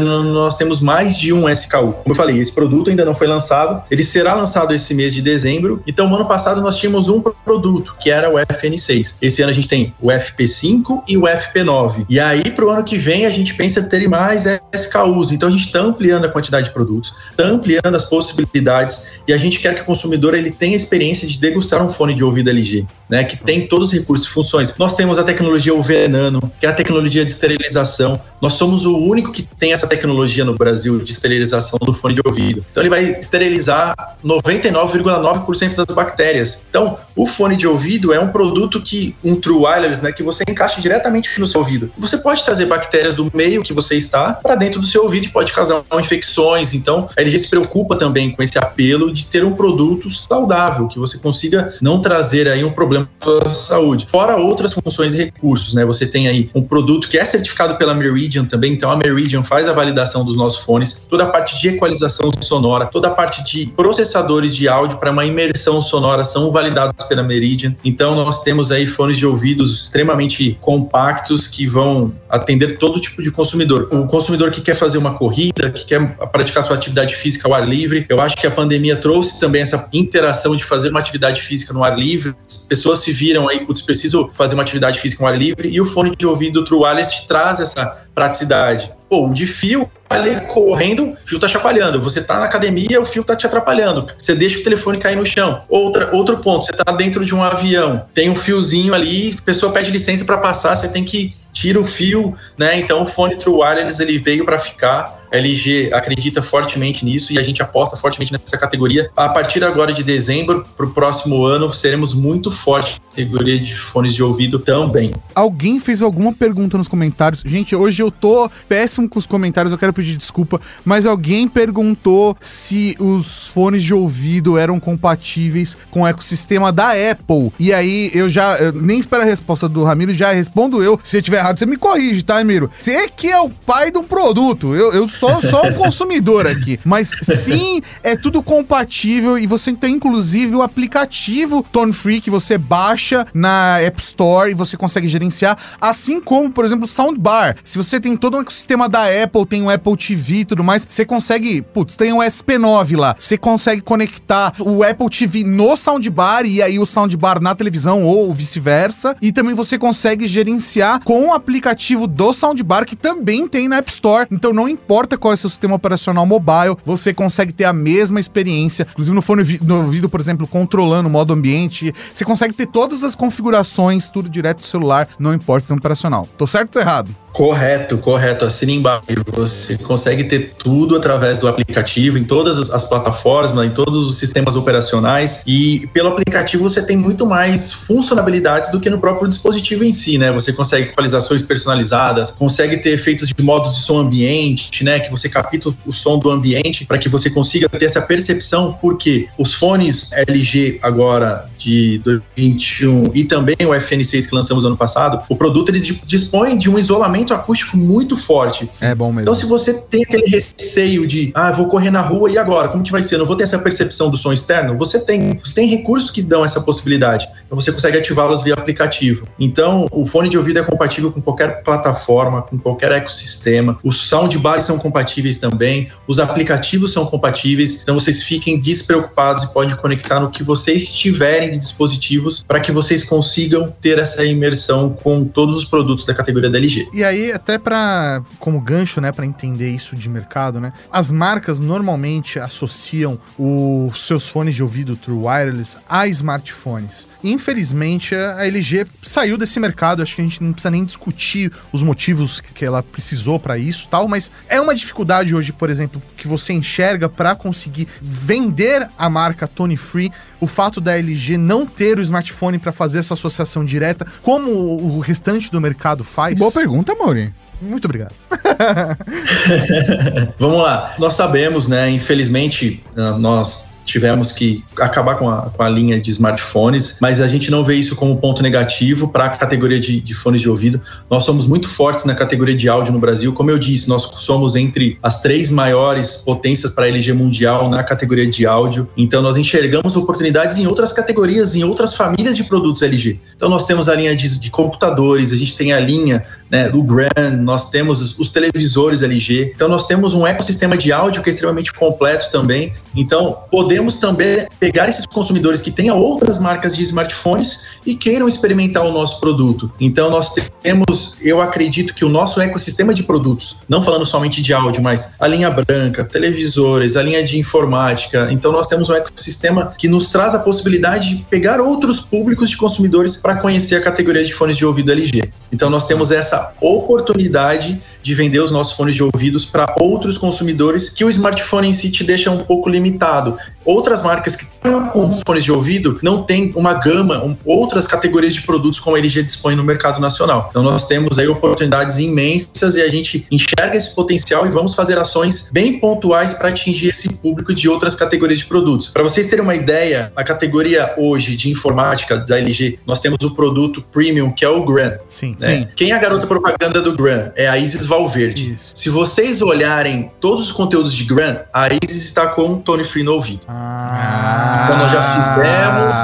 [0.00, 1.92] nós temos mais mais de um SKU.
[1.92, 5.20] Como eu falei, esse produto ainda não foi lançado, ele será lançado esse mês de
[5.20, 5.82] dezembro.
[5.86, 9.16] Então, no ano passado nós tínhamos um produto, que era o FN6.
[9.20, 12.06] Esse ano a gente tem o FP5 e o FP9.
[12.08, 15.32] E aí, para o ano que vem, a gente pensa ter mais SKUs.
[15.32, 19.36] Então, a gente está ampliando a quantidade de produtos, está ampliando as possibilidades e a
[19.36, 22.50] gente quer que o consumidor ele tenha a experiência de degustar um fone de ouvido
[22.50, 23.24] LG, né?
[23.24, 24.74] Que tem todos os recursos e funções.
[24.78, 28.18] Nós temos a tecnologia UV Nano, que é a tecnologia de esterilização.
[28.40, 32.22] Nós somos o único que tem essa tecnologia no Brasil de esterilização do fone de
[32.24, 32.64] ouvido.
[32.70, 33.94] Então, ele vai esterilizar
[34.24, 36.64] 99,9% das bactérias.
[36.70, 40.42] Então, o fone de ouvido é um produto que um True Wireless, né, que você
[40.48, 41.90] encaixa diretamente no seu ouvido.
[41.98, 45.28] Você pode trazer bactérias do meio que você está para dentro do seu ouvido e
[45.28, 46.72] pode causar infecções.
[46.72, 50.98] Então, a LG se preocupa também com esse apelo de ter um produto saudável, que
[50.98, 54.06] você consiga não trazer aí um problema para a saúde.
[54.06, 55.84] Fora outras funções e recursos, né?
[55.84, 59.68] Você tem aí um produto que é certificado pela Meridian também, então a Meridian faz
[59.68, 63.66] a validação dos nossos fones, toda a parte de equalização sonora, toda a parte de
[63.74, 67.74] processadores de áudio para uma imersão sonora são validados pela Meridian.
[67.84, 73.30] Então nós temos aí fones de ouvidos extremamente compactos que vão atender todo tipo de
[73.30, 73.88] consumidor.
[73.92, 77.68] O consumidor que quer fazer uma corrida, que quer praticar sua atividade física ao ar
[77.68, 78.06] livre.
[78.08, 81.84] Eu acho que a pandemia trouxe também essa interação de fazer uma atividade física no
[81.84, 82.34] ar livre.
[82.46, 85.80] As pessoas se viram aí, putz, preciso fazer uma atividade física no ar livre e
[85.80, 88.92] o fone de ouvido True Wireless traz essa praticidade.
[89.08, 92.02] Pô, o de fio, ali correndo, o fio tá chacoalhando.
[92.02, 94.06] Você tá na academia, o fio tá te atrapalhando.
[94.18, 95.62] Você deixa o telefone cair no chão.
[95.68, 99.72] Outra, outro ponto, você tá dentro de um avião, tem um fiozinho ali, a pessoa
[99.72, 102.78] pede licença para passar, você tem que tira o fio, né?
[102.80, 105.21] Então o fone True Wireless ele veio para ficar.
[105.32, 109.10] LG acredita fortemente nisso e a gente aposta fortemente nessa categoria.
[109.16, 113.74] A partir agora de dezembro, para o próximo ano, seremos muito forte na categoria de
[113.74, 115.12] fones de ouvido também.
[115.34, 117.42] Alguém fez alguma pergunta nos comentários?
[117.44, 122.36] Gente, hoje eu tô péssimo com os comentários, eu quero pedir desculpa, mas alguém perguntou
[122.40, 127.52] se os fones de ouvido eram compatíveis com o ecossistema da Apple.
[127.58, 130.98] E aí eu já eu nem espero a resposta do Ramiro, já respondo eu.
[131.02, 132.70] Se eu tiver errado, você me corrige, tá, Ramiro?
[132.78, 134.74] Você que é o pai do produto.
[134.74, 136.80] Eu, eu sou só um consumidor aqui.
[136.84, 142.58] Mas sim, é tudo compatível e você tem inclusive o aplicativo Tone Free que você
[142.58, 147.56] baixa na App Store e você consegue gerenciar, assim como, por exemplo, Soundbar.
[147.62, 150.84] Se você tem todo um ecossistema da Apple, tem o Apple TV e tudo mais,
[150.88, 156.44] você consegue, putz, tem o SP9 lá, você consegue conectar o Apple TV no Soundbar
[156.46, 161.32] e aí o Soundbar na televisão ou vice-versa, e também você consegue gerenciar com o
[161.32, 164.26] aplicativo do Soundbar que também tem na App Store.
[164.30, 168.20] Então não importa qual é o seu sistema operacional mobile, você consegue ter a mesma
[168.20, 168.86] experiência.
[168.90, 173.02] Inclusive no fone no ouvido, por exemplo, controlando o modo ambiente, você consegue ter todas
[173.02, 176.28] as configurações, tudo direto do celular, não importa o sistema operacional.
[176.36, 177.14] Tô certo ou errado?
[177.32, 178.44] Correto, correto.
[178.44, 179.02] Assine embaixo.
[179.32, 184.54] Você consegue ter tudo através do aplicativo, em todas as plataformas, em todos os sistemas
[184.54, 185.42] operacionais.
[185.46, 190.18] E pelo aplicativo você tem muito mais funcionalidades do que no próprio dispositivo em si,
[190.18, 190.30] né?
[190.32, 195.00] Você consegue equalizações personalizadas, consegue ter efeitos de modos de som ambiente, né?
[195.02, 195.52] Que você capta
[195.86, 200.78] o som do ambiente para que você consiga ter essa percepção, porque os fones LG
[200.82, 206.56] agora de 2021 e também o FN6 que lançamos ano passado, o produto eles dispõem
[206.56, 208.68] de um isolamento acústico muito forte.
[208.80, 209.22] É bom mesmo.
[209.22, 212.68] Então, se você tem aquele receio de, ah, vou correr na rua e agora?
[212.68, 213.18] Como que vai ser?
[213.18, 214.76] Não vou ter essa percepção do som externo?
[214.76, 215.38] Você tem.
[215.42, 217.28] Você tem recursos que dão essa possibilidade.
[217.46, 219.26] Então, você consegue ativá-los via aplicativo.
[219.38, 223.78] Então, o fone de ouvido é compatível com qualquer plataforma, com qualquer ecossistema.
[223.82, 224.91] Os soundbars são compatíveis
[225.40, 225.88] também.
[226.06, 227.80] Os aplicativos são compatíveis.
[227.82, 232.72] Então, vocês fiquem despreocupados e podem conectar no que vocês tiverem de dispositivos para que
[232.72, 236.88] vocês consigam ter essa imersão com todos os produtos da categoria da LG.
[236.92, 240.72] E aí, até para como gancho, né, para entender isso de mercado, né?
[240.90, 247.06] As marcas normalmente associam os seus fones de ouvido True Wireless a smartphones.
[247.22, 251.82] Infelizmente, a LG saiu desse mercado, acho que a gente não precisa nem discutir os
[251.82, 256.28] motivos que ela precisou para isso, tal, mas é uma dificuldade hoje, por exemplo, que
[256.28, 261.98] você enxerga para conseguir vender a marca Tony Free, o fato da LG não ter
[261.98, 266.38] o smartphone para fazer essa associação direta, como o restante do mercado faz.
[266.38, 267.32] Boa pergunta, Mauri.
[267.60, 268.14] Muito obrigado.
[270.38, 270.94] Vamos lá.
[270.98, 271.90] Nós sabemos, né?
[271.90, 272.82] Infelizmente,
[273.20, 277.64] nós tivemos que acabar com a, com a linha de smartphones, mas a gente não
[277.64, 280.80] vê isso como ponto negativo para a categoria de, de fones de ouvido.
[281.10, 283.32] Nós somos muito fortes na categoria de áudio no Brasil.
[283.32, 288.26] Como eu disse, nós somos entre as três maiores potências para LG mundial na categoria
[288.26, 288.88] de áudio.
[288.96, 293.18] Então, nós enxergamos oportunidades em outras categorias, em outras famílias de produtos LG.
[293.36, 296.82] Então, nós temos a linha de, de computadores, a gente tem a linha né, do
[296.82, 297.08] GRAN,
[297.40, 299.52] nós temos os, os, televisores LG.
[299.54, 302.72] Então, nós temos um ecossistema de áudio que é extremamente completo também.
[302.94, 303.38] Então,
[303.72, 308.92] podemos também pegar esses consumidores que tenham outras marcas de smartphones e queiram experimentar o
[308.92, 309.72] nosso produto.
[309.80, 314.52] Então, nós temos, eu acredito que o nosso ecossistema de produtos, não falando somente de
[314.52, 318.28] áudio, mas a linha branca, televisores, a linha de informática.
[318.30, 322.58] Então, nós temos um ecossistema que nos traz a possibilidade de pegar outros públicos de
[322.58, 325.32] consumidores para conhecer a categoria de fones de ouvido LG.
[325.50, 330.90] Então, nós temos essa oportunidade de vender os nossos fones de ouvidos para outros consumidores
[330.90, 333.36] que o smartphone em si te deixa um pouco limitado.
[333.64, 338.34] Outras marcas que estão com fones de ouvido não têm uma gama, um, outras categorias
[338.34, 340.48] de produtos como a LG dispõe no mercado nacional.
[340.50, 344.98] Então nós temos aí oportunidades imensas e a gente enxerga esse potencial e vamos fazer
[344.98, 348.88] ações bem pontuais para atingir esse público de outras categorias de produtos.
[348.88, 353.34] Para vocês terem uma ideia, a categoria hoje de informática da LG, nós temos o
[353.34, 354.96] produto premium que é o Gran.
[355.08, 355.48] Sim, né?
[355.48, 355.68] sim.
[355.76, 357.30] Quem é a garota propaganda do Gran?
[357.36, 358.54] É a Isis Valverde.
[358.54, 358.70] Isso.
[358.74, 363.02] Se vocês olharem todos os conteúdos de Gran, a Isis está com o Tony Free
[363.02, 363.42] no ouvido.
[363.46, 364.62] Ah.
[364.64, 365.96] Então nós já fizemos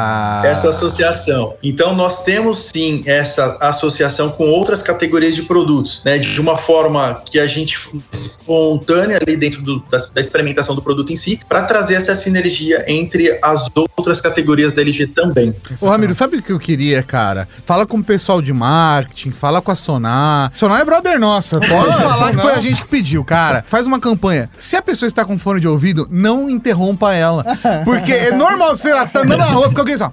[0.44, 1.56] essa associação.
[1.62, 6.18] Então nós temos sim essa associação com outras categorias de produtos, né?
[6.18, 7.76] De uma forma que a gente
[8.12, 12.84] espontânea ali dentro do, da, da, experimentação do produto em si, para trazer essa sinergia
[12.86, 15.54] entre as outras categorias da LG também.
[15.80, 17.48] Ô Ramiro, sabe o que eu queria, cara?
[17.64, 20.50] Fala com o pessoal de marketing, fala com a Sonar.
[20.54, 23.64] Sonar é brother nossa, pode falar que foi a gente que pediu, cara.
[23.68, 24.50] Faz uma campanha.
[24.56, 27.44] Se a pessoa está com fone de ouvido, não interrompa ela.
[27.84, 30.12] Porque é normal, sei lá, você tá andando na rua, fica alguém só.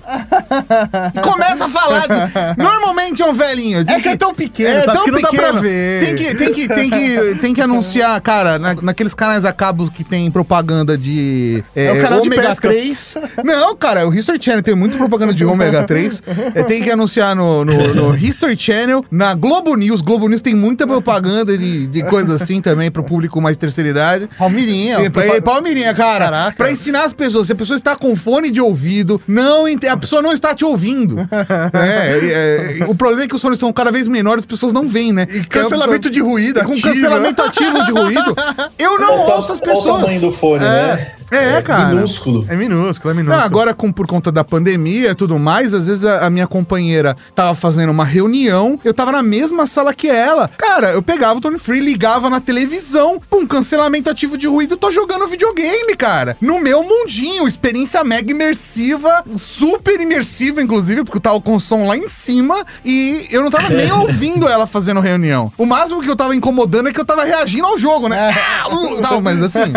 [1.13, 2.01] E começa a falar.
[2.07, 3.83] De, normalmente é um velhinho.
[3.87, 6.05] É que é tão pequeno, é sabe, tão que não dá pra ver.
[6.05, 9.89] Tem que, tem que, tem que, tem que anunciar, cara, na- naqueles canais a cabos
[9.89, 11.63] que tem propaganda de.
[11.75, 12.67] É o canal de ômega pesca.
[12.69, 13.17] 3.
[13.43, 16.21] Não, cara, o History Channel tem muito propaganda de ômega 3.
[16.53, 20.01] É, tem que anunciar no, no, no History Channel, na Globo News.
[20.01, 24.29] Globo News tem muita propaganda de, de coisas assim também pro público mais terceira idade.
[24.37, 24.97] Palmirinha.
[24.97, 26.25] Tem, propa- é, Palmeirinha, cara.
[26.25, 26.55] Caraca.
[26.57, 27.47] Pra ensinar as pessoas.
[27.47, 30.63] Se a pessoa está com fone de ouvido, não ente- a pessoa não está te
[30.63, 31.17] ouvindo.
[31.73, 34.87] É, é, o problema é que os fones estão cada vez menores, as pessoas não
[34.87, 35.27] veem, né?
[35.29, 36.87] E cancelamento de ruído Com ativo.
[36.87, 38.35] cancelamento ativo de ruído,
[38.79, 40.01] eu não ouço as olha o pessoas.
[40.01, 41.13] tamanho do fone, né?
[41.31, 41.89] É, cara.
[41.89, 42.45] Minúsculo.
[42.47, 43.45] É minúsculo, é Não, minúsculo.
[43.45, 47.15] agora, com, por conta da pandemia e tudo mais, às vezes a, a minha companheira
[47.33, 50.49] tava fazendo uma reunião, eu tava na mesma sala que ela.
[50.57, 54.91] Cara, eu pegava o Tony Free, ligava na televisão, pum, cancelamento ativo de ruído, tô
[54.91, 56.37] jogando videogame, cara.
[56.41, 61.87] No meu mundinho, experiência mega imersiva, super imersiva, inclusive, porque eu tava com o som
[61.87, 65.51] lá em cima e eu não tava nem ouvindo ela fazendo reunião.
[65.57, 68.33] O máximo que eu tava incomodando é que eu tava reagindo ao jogo, né?
[69.01, 69.71] Não, mas assim,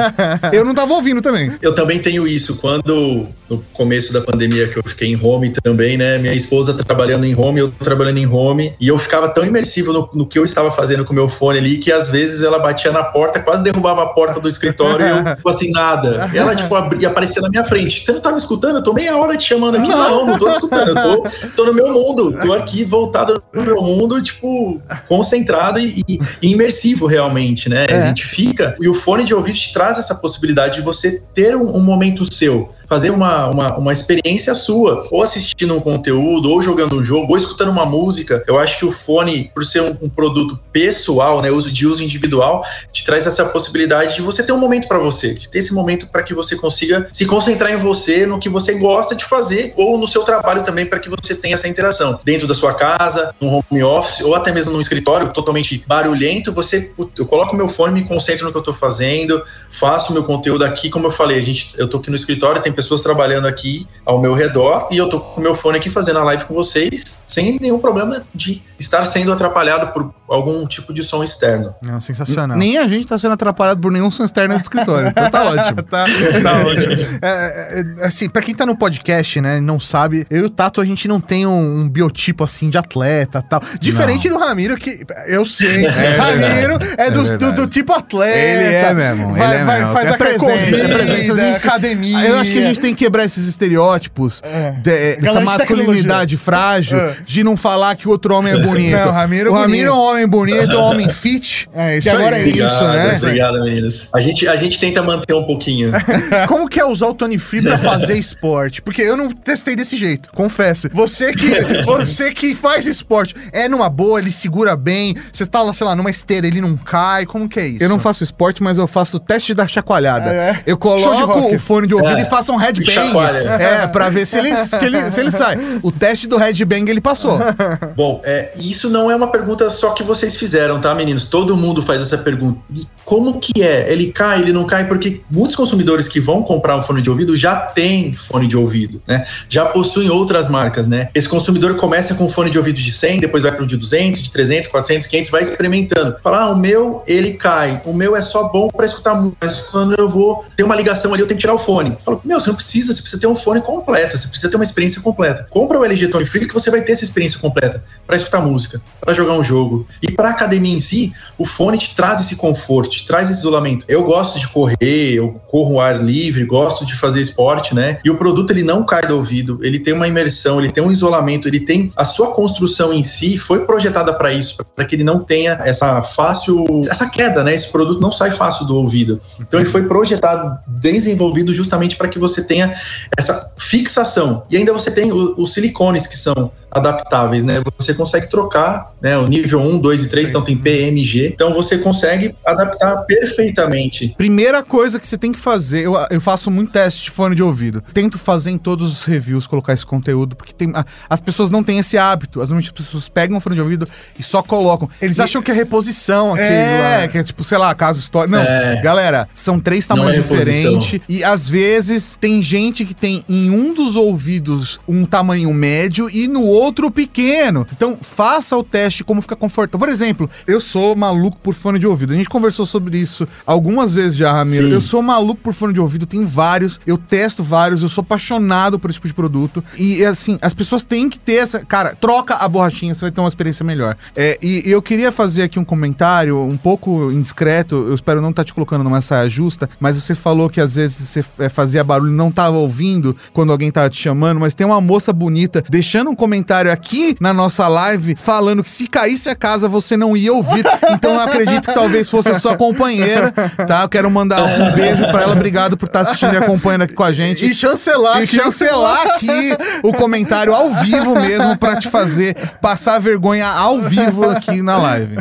[0.52, 1.37] eu não tava ouvindo também.
[1.62, 2.56] Eu também tenho isso.
[2.58, 6.18] Quando, no começo da pandemia, que eu fiquei em home também, né?
[6.18, 10.08] Minha esposa trabalhando em home, eu trabalhando em home, e eu ficava tão imersivo no,
[10.14, 12.90] no que eu estava fazendo com o meu fone ali, que às vezes ela batia
[12.92, 16.30] na porta, quase derrubava a porta do escritório, e eu, tipo assim, nada.
[16.32, 18.04] E ela, tipo, abria, aparecia na minha frente.
[18.04, 18.76] Você não tá me escutando?
[18.76, 19.88] Eu tô meia hora te chamando aqui.
[19.88, 20.88] Não, não tô te escutando.
[20.88, 21.24] Eu tô,
[21.56, 22.32] tô no meu mundo.
[22.42, 27.86] Tô aqui voltado no meu mundo, tipo, concentrado e, e- e imersivo realmente, né?
[27.90, 28.76] A gente fica.
[28.80, 32.24] E o fone de ouvido te traz essa possibilidade de você ter um, um momento
[32.34, 32.74] seu.
[32.88, 37.36] Fazer uma, uma, uma experiência sua, ou assistindo um conteúdo, ou jogando um jogo, ou
[37.36, 38.42] escutando uma música.
[38.46, 42.02] Eu acho que o fone, por ser um, um produto pessoal, né, uso de uso
[42.02, 45.74] individual, te traz essa possibilidade de você ter um momento para você, de ter esse
[45.74, 49.72] momento para que você consiga se concentrar em você, no que você gosta de fazer,
[49.76, 52.18] ou no seu trabalho também, para que você tenha essa interação.
[52.24, 56.92] Dentro da sua casa, no home office, ou até mesmo num escritório totalmente barulhento, você,
[57.18, 60.88] eu coloco meu fone, me concentro no que eu tô fazendo, faço meu conteúdo aqui,
[60.88, 64.20] como eu falei, a gente, eu tô aqui no escritório, tem pessoas trabalhando aqui ao
[64.20, 67.24] meu redor, e eu tô com o meu fone aqui fazendo a live com vocês,
[67.26, 71.74] sem nenhum problema de estar sendo atrapalhado por algum tipo de som externo.
[71.82, 72.56] Não, sensacional.
[72.56, 75.08] Nem a gente tá sendo atrapalhado por nenhum som externo do escritório.
[75.08, 75.82] Então tá ótimo.
[75.82, 76.04] tá,
[76.40, 77.08] tá ótimo.
[77.20, 80.50] É, é, assim, pra quem tá no podcast, né, e não sabe, eu e o
[80.50, 83.60] Tato, a gente não tem um, um biotipo assim de atleta tal.
[83.80, 85.84] Diferente do Ramiro, que eu sei.
[85.86, 87.70] Ramiro é, do, É do, do verdade.
[87.72, 88.38] tipo atleta.
[88.38, 89.92] Ele é mesmo, Vai, ele é vai, mesmo.
[89.92, 92.20] faz É a presença, corrida, é presença de- academia.
[92.26, 94.42] Eu acho que a gente tem que quebrar esses estereótipos,
[94.82, 97.16] de- essa masculinidade frágil, É.
[97.24, 98.96] de não falar que o outro homem é bonito.
[98.96, 101.68] Não, o Ramiro é o Ramiro é um homem bonito, é um homem fit.
[101.74, 102.44] É, isso agora aí.
[102.50, 103.16] é isso, né?
[103.16, 104.08] Obrigado, meninas.
[104.14, 105.92] A gente, a gente tenta manter um pouquinho.
[106.48, 108.80] Como que é usar o Tony Free pra fazer esporte?
[108.82, 110.88] Porque eu não testei desse jeito, confesso.
[110.92, 111.48] Você que,
[111.84, 115.94] você que faz esporte, é numa boa, ele segura bem, você tá lá, sei lá,
[115.96, 117.82] numa esteira, ele não cai, como que é isso?
[117.82, 120.30] Eu não faço esporte, mas eu faço o teste da chacoalhada.
[120.32, 120.60] É, é.
[120.66, 122.22] Eu coloco o fone de ouvido É.
[122.22, 122.92] e faço um headbang.
[122.92, 123.38] Chacoalha.
[123.58, 125.58] É, pra ver se ele, que ele- se ele sai.
[125.82, 127.38] O teste do headbang ele passou.
[127.96, 131.24] Bom, é, isso não é uma pergunta só que vocês fizeram, tá, meninos?
[131.24, 132.58] Todo mundo faz essa pergunta.
[132.74, 133.90] E como que é?
[133.90, 134.86] Ele cai, ele não cai?
[134.86, 139.00] Porque muitos consumidores que vão comprar um fone de ouvido já têm fone de ouvido,
[139.06, 139.24] né?
[139.48, 141.08] Já possuem outras marcas, né?
[141.14, 143.76] Esse consumidor começa com um fone de ouvido de 100, depois vai para o de
[143.76, 146.16] 200, de 300, 400, 500, vai experimentando.
[146.22, 147.80] Fala, ah, o meu, ele cai.
[147.84, 149.36] O meu é só bom para escutar música.
[149.40, 151.96] Mas quando eu vou ter uma ligação ali, eu tenho que tirar o fone.
[152.04, 154.64] Falo, meu, você não precisa, você precisa ter um fone completo, você precisa ter uma
[154.64, 155.46] experiência completa.
[155.50, 158.80] Compra o LG Tone Free que você vai ter essa experiência completa para escutar música,
[159.00, 159.86] para jogar um jogo.
[160.02, 163.84] E para academia em si, o fone te traz esse conforto, te traz esse isolamento.
[163.88, 167.98] Eu gosto de correr, eu corro ao ar livre, gosto de fazer esporte, né?
[168.04, 170.90] E o produto ele não cai do ouvido, ele tem uma imersão, ele tem um
[170.90, 175.04] isolamento, ele tem a sua construção em si foi projetada para isso, para que ele
[175.04, 177.54] não tenha essa fácil, essa queda, né?
[177.54, 179.20] Esse produto não sai fácil do ouvido.
[179.40, 182.72] Então ele foi projetado, desenvolvido justamente para que você tenha
[183.16, 184.44] essa fixação.
[184.50, 187.62] E ainda você tem o- os silicones que são adaptáveis, né?
[187.78, 189.16] Você consegue trocar, né?
[189.16, 191.28] O nível 1, 2 e 3, então tem PMG.
[191.34, 194.14] Então você consegue adaptar perfeitamente.
[194.18, 197.42] Primeira coisa que você tem que fazer, eu, eu faço muito teste de fone de
[197.42, 197.82] ouvido.
[197.94, 201.62] Tento fazer em todos os reviews colocar esse conteúdo, porque tem, a- as pessoas não
[201.62, 202.40] têm esse hábito.
[202.42, 204.88] As, pessoas pegam o fone de ouvido e só colocam.
[205.00, 207.08] Eles E- acham que é reposição aquele É, lá.
[207.08, 208.36] que é tipo, sei lá, caso histórico.
[208.36, 208.80] Não, É.
[208.82, 211.00] galera, são três Não tamanhos é diferentes.
[211.08, 216.28] E às vezes tem gente que tem em um dos ouvidos um tamanho médio e
[216.28, 217.66] no outro pequeno.
[217.72, 219.78] Então faça o teste como fica confortável.
[219.78, 222.12] Por exemplo, eu sou maluco por fone de ouvido.
[222.12, 224.66] A gente conversou sobre isso algumas vezes já, Ramiro.
[224.66, 224.72] Sim.
[224.72, 228.78] Eu sou maluco por fone de ouvido, tem vários, eu testo vários, eu sou apaixonado
[228.78, 229.62] por esse tipo de produto.
[229.76, 231.60] E assim, as pessoas têm que ter essa.
[231.64, 233.96] Cara, troca a borrachinha, você vai ter uma experiência melhor.
[234.16, 238.44] É, e eu queria fazer aqui um comentário um pouco indiscreto, eu espero não estar
[238.44, 242.07] te colocando numa saia justa, mas você falou que às vezes você é, fazia barulho
[242.10, 246.14] não tava ouvindo quando alguém tava te chamando, mas tem uma moça bonita deixando um
[246.14, 250.64] comentário aqui na nossa live falando que se caísse a casa você não ia ouvir.
[250.90, 253.32] Então eu acredito que talvez fosse a sua companheira,
[253.66, 253.82] tá?
[253.82, 257.04] Eu quero mandar um beijo pra ela, obrigado por estar assistindo e acompanhando aqui com
[257.04, 257.44] a gente.
[257.48, 258.36] E chancelar E aqui.
[258.36, 264.62] chancelar aqui o comentário ao vivo mesmo pra te fazer passar vergonha ao vivo aqui
[264.62, 265.16] na live.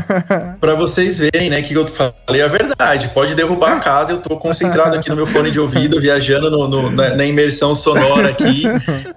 [0.59, 3.09] Para vocês verem, né, que eu falei a verdade.
[3.13, 6.67] Pode derrubar a casa, eu tô concentrado aqui no meu fone de ouvido, viajando no-
[6.67, 8.63] no- na, na imersão sonora aqui.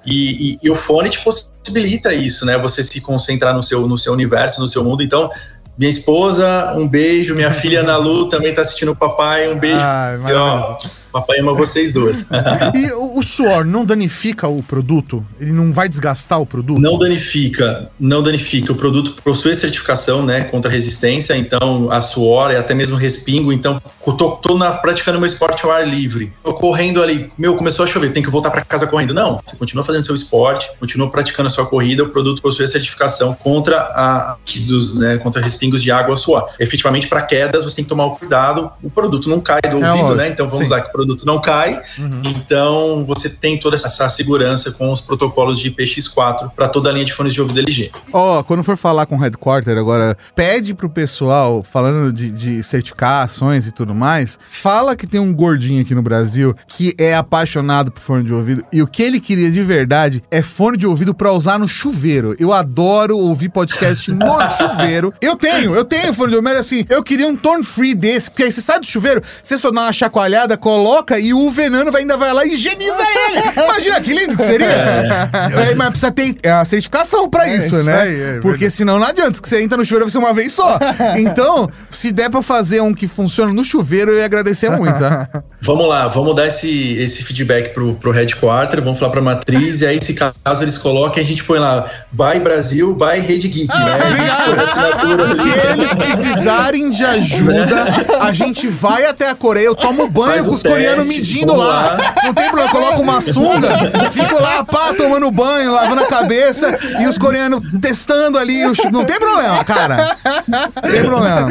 [0.06, 2.56] E, e- e o fone te possibilita isso, né?
[2.58, 5.02] Você se concentrar no seu, no seu universo, no seu mundo.
[5.02, 5.28] Então,
[5.76, 7.34] minha esposa, um beijo.
[7.34, 9.78] Minha filha Ana Lu também tá assistindo o papai, um beijo.
[9.78, 10.78] Ai, E, ó,
[11.12, 12.28] papai ama vocês duas.
[12.74, 15.24] E o, suor não danifica o produto?
[15.40, 16.80] Ele não vai desgastar o produto?
[16.80, 18.72] Não danifica, não danifica.
[18.72, 23.52] O produto possui certificação, né, contra resistência, então a suor e até mesmo respingo.
[23.52, 26.32] Então, tô, tô na, praticando meu esporte ao ar livre.
[26.42, 29.12] Tô correndo ali, meu, começou a chover, tem que voltar para casa correndo.
[29.12, 32.68] Não, você continua fazendo seu esporte, continua praticando a sua corrida, o produto possui a
[32.68, 34.36] certificação contra a
[34.66, 36.48] dos, né, contra respingos de água ou suor.
[36.58, 38.70] Efetivamente, para quedas, você tem que tomar o cuidado.
[38.82, 40.28] O produto não cai do É ouvido, né?
[40.28, 40.72] Então vamos sim.
[40.72, 41.80] lá, que o produto não cai.
[41.98, 42.22] Uhum.
[42.26, 47.04] Então, você tem toda essa segurança com os protocolos de IPX4 para toda a linha
[47.04, 47.90] de fones de ouvido LG.
[48.12, 53.66] Ó, quando for falar com o headquarter agora, pede pro pessoal, falando de, de certificações
[53.66, 58.00] e tudo mais, fala que tem um gordinho aqui no Brasil que é apaixonado por
[58.00, 61.32] fone de ouvido e o que ele queria de verdade é fone de ouvido pra
[61.32, 62.36] usar no chuveiro.
[62.38, 64.26] Eu adoro ouvir podcast no
[64.58, 65.14] chuveiro.
[65.20, 68.30] Eu tenho, eu tenho fone de ouvido, mas assim, eu queria um tone free desse,
[68.30, 70.89] porque aí você sai do chuveiro, você só dá uma chacoalhada, coloca
[71.20, 72.96] e o veneno vai, ainda vai lá e higieniza
[73.30, 73.64] ele.
[73.64, 74.66] Imagina que lindo que seria.
[74.66, 78.00] É, mas precisa ter a certificação pra É, isso, isso né?
[78.00, 78.70] aí, é Porque verdade.
[78.72, 80.78] senão não adianta, que você entra no chuveiro vai ser uma vez só.
[81.16, 85.28] Então, se der pra fazer um que funcione no chuveiro, eu ia agradecer muito, tá?
[85.62, 89.86] Vamos lá, vamos dar esse, esse feedback pro, pro headquarter, vamos falar pra matriz, e
[89.86, 93.92] aí, se caso eles coloquem, a gente põe lá, by Brasil, by Rede Geek, né?
[93.92, 97.84] A gente põe a assinatura Se eles precisarem de ajuda,
[98.20, 101.54] a gente vai até a Coreia, eu tomo banho Faz com os coreanos teste, medindo
[101.54, 101.66] lá.
[101.96, 102.14] lá.
[102.24, 103.68] Não tem problema, coloco uma sunga,
[104.10, 108.64] fico lá, pá, tomando banho, lavando a cabeça, e os coreanos testando ali.
[108.66, 110.16] os- Não tem problema, cara.
[110.48, 111.48] Não tem problema.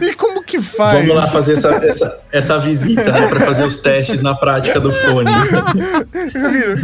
[0.00, 0.92] E como que faz?
[0.92, 4.92] Vamos lá fazer essa, essa, essa visita, né, para fazer os testes na prática do
[4.92, 5.30] fone.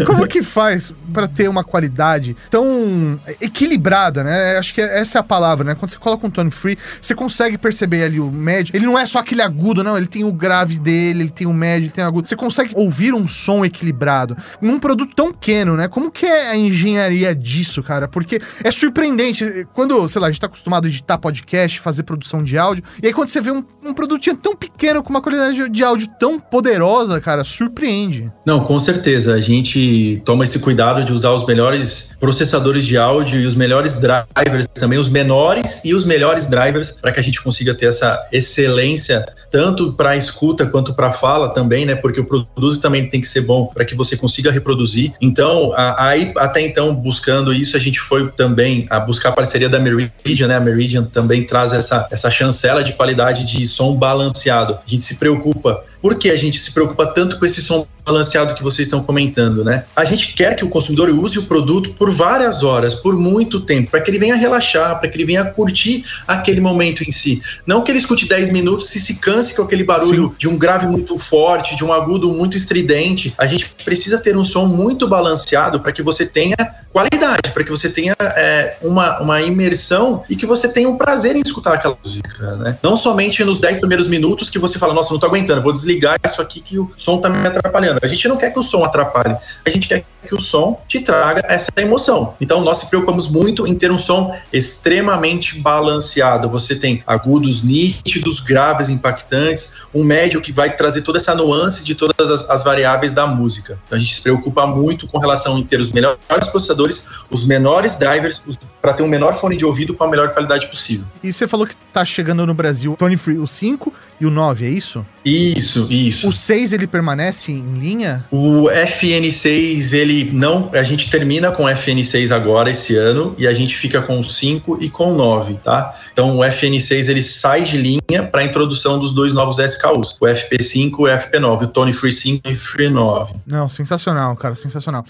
[0.07, 4.57] Como que faz para ter uma qualidade tão equilibrada, né?
[4.59, 5.77] Acho que essa é a palavra, né?
[5.79, 8.75] Quando você coloca um tone free, você consegue perceber ali o médio.
[8.77, 9.97] Ele não é só aquele agudo, não.
[9.97, 12.29] Ele tem o grave dele, tem o médio, tem o agudo.
[12.29, 15.89] Você consegue ouvir um som equilibrado num produto tão pequeno, né?
[15.89, 18.09] Como que é a engenharia disso, cara?
[18.09, 19.67] Porque é surpreendente.
[19.73, 23.07] Quando, sei lá, a gente tá acostumado a editar podcast, fazer produção de áudio, e
[23.07, 26.39] aí quando você vê um, um produtinho tão pequeno com uma qualidade de áudio tão
[26.41, 28.31] poderosa, cara, surpreende.
[28.47, 29.35] Não, com certeza.
[29.35, 34.01] A gente toma esse cuidado de usar os melhores processadores de áudio e os melhores
[34.01, 38.27] drivers também, os menores e os melhores drivers, para que a gente consiga ter essa
[38.33, 41.95] excelência, tanto para escuta quanto para fala também, né?
[41.95, 45.13] Porque o produto também tem que ser bom para que você consiga reproduzir.
[45.21, 49.79] Então, aí até então, buscando isso, a gente foi também a buscar a parceria da
[49.79, 50.57] Meridian, né?
[50.57, 54.75] A Meridian também traz essa, essa chancela de qualidade de som balanceado.
[54.75, 58.55] A gente se preocupa por que a gente se preocupa tanto com esse som balanceado
[58.55, 59.85] que vocês estão comentando, né?
[59.95, 63.91] A gente quer que o consumidor use o produto por várias horas, por muito tempo,
[63.91, 67.43] para que ele venha relaxar, para que ele venha curtir aquele momento em si.
[67.67, 70.35] Não que ele escute 10 minutos e se canse com aquele barulho Sim.
[70.39, 73.35] de um grave muito forte, de um agudo muito estridente.
[73.37, 76.57] A gente precisa ter um som muito balanceado para que você tenha
[76.99, 81.37] qualidade, para que você tenha é, uma, uma imersão e que você tenha um prazer
[81.37, 82.77] em escutar aquela música, né?
[82.83, 86.19] Não somente nos 10 primeiros minutos que você fala, nossa, não tô aguentando, vou desligar
[86.27, 88.01] isso aqui que o som tá me atrapalhando.
[88.03, 91.01] A gente não quer que o som atrapalhe, a gente quer que o som te
[91.01, 92.35] traga essa emoção.
[92.41, 96.49] Então nós se preocupamos muito em ter um som extremamente balanceado.
[96.51, 101.95] Você tem agudos nítidos, graves impactantes, um médio que vai trazer toda essa nuance de
[101.95, 103.79] todas as, as variáveis da música.
[103.87, 106.19] Então a gente se preocupa muito com relação em ter os melhores
[106.51, 106.88] processadores,
[107.31, 108.43] os menores drivers,
[108.81, 111.05] para ter um menor fone de ouvido com a melhor qualidade possível.
[111.23, 114.67] E você falou que tá chegando no Brasil Tony Free o 5 e o 9,
[114.67, 115.05] é isso?
[115.29, 116.27] Isso, isso.
[116.27, 118.25] O 6 ele permanece em linha?
[118.31, 123.53] O FN6 ele não, a gente termina com o FN6 agora esse ano e a
[123.53, 125.95] gente fica com o 5 e com o 9, tá?
[126.13, 130.25] Então o FN6 ele sai de linha para a introdução dos dois novos SKUs, o
[130.25, 133.35] FP5 e o FP9, o Tony Free 5 e Free 9.
[133.47, 135.05] Não, sensacional, cara, sensacional.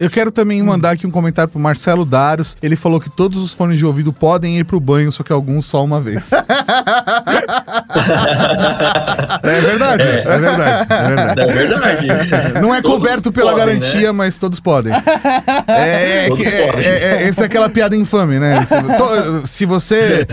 [0.00, 2.56] Eu quero também mandar aqui um comentário pro Marcelo Daros.
[2.62, 5.66] Ele falou que todos os fones de ouvido podem ir pro banho, só que alguns
[5.66, 6.30] só uma vez.
[9.42, 10.20] é verdade, é.
[10.20, 10.38] é.
[10.38, 12.10] verdade, é verdade.
[12.10, 12.60] É verdade.
[12.60, 14.12] Não é todos coberto pela podem, garantia, né?
[14.12, 14.92] mas todos podem.
[15.66, 16.84] É, é todos é, podem.
[16.84, 18.64] É, essa é aquela piada infame, né?
[18.64, 20.26] Se, to, se você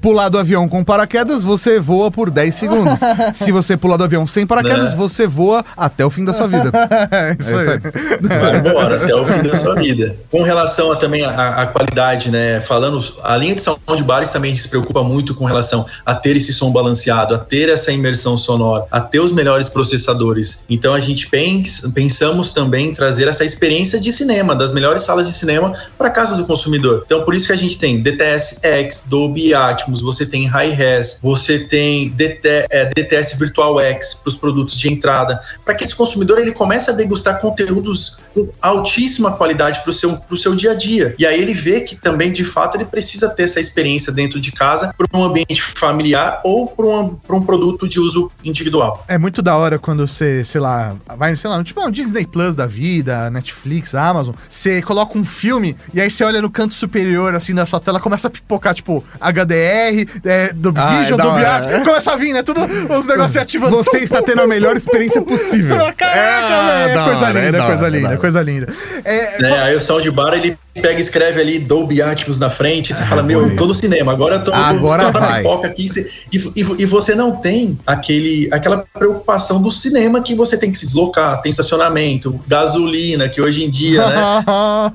[0.00, 3.00] pular do avião com paraquedas, você voa por 10 segundos.
[3.34, 4.96] Se você pular do avião sem paraquedas, né?
[4.96, 6.70] você voa até o fim da sua vida.
[7.10, 7.78] É isso aí.
[8.20, 10.16] Vai embora, até o fim da sua vida.
[10.30, 12.60] Com relação a, também à qualidade, né?
[12.60, 16.70] Falando, a linha de soundbars também se preocupa muito com relação a ter esse som
[16.70, 20.64] balanceado, a ter essa imersão sonora, a ter os melhores processadores.
[20.68, 25.26] Então a gente pensa, pensamos também em trazer essa experiência de cinema, das melhores salas
[25.26, 27.02] de cinema para casa do consumidor.
[27.06, 31.58] Então por isso que a gente tem DTS X, Dolby Atmos, você tem Hi-Res, você
[31.58, 36.38] tem DT, é, DTS Virtual X para os produtos de entrada, para que esse consumidor
[36.38, 41.14] ele comece a degustar conteúdos com altíssima qualidade para o seu, seu dia a dia.
[41.18, 44.52] E aí ele vê que também, de fato, ele precisa ter essa experiência dentro de
[44.52, 49.04] casa para um ambiente familiar ou para um, um produto de uso individual.
[49.08, 52.54] É muito da hora quando você, sei lá, vai, sei lá, tipo um Disney Plus
[52.54, 57.34] da vida, Netflix, Amazon, você coloca um filme e aí você olha no canto superior,
[57.34, 61.30] assim, da sua tela, começa a pipocar, tipo, HDR, é, do ah, Vision, é do
[61.32, 62.42] VR, começa a vir, né?
[62.42, 63.76] Tudo os negócios ativando.
[63.76, 65.68] Você está tendo a melhor experiência possível.
[65.68, 68.72] Você fala, caraca, é, é coisa linda, é coisa linda, coisa linda.
[69.04, 72.94] É, é, aí o soundbar, ele pega e escreve ali Dolby Atmos na frente, e
[72.94, 75.88] você ah, fala, meu, eu tô no cinema, agora eu tô agora da pipoca aqui,
[76.32, 80.78] e, e, e, você não tem aquele, aquela preocupação do cinema que você tem que
[80.78, 84.44] se deslocar, tem estacionamento, gasolina, que hoje em dia, né,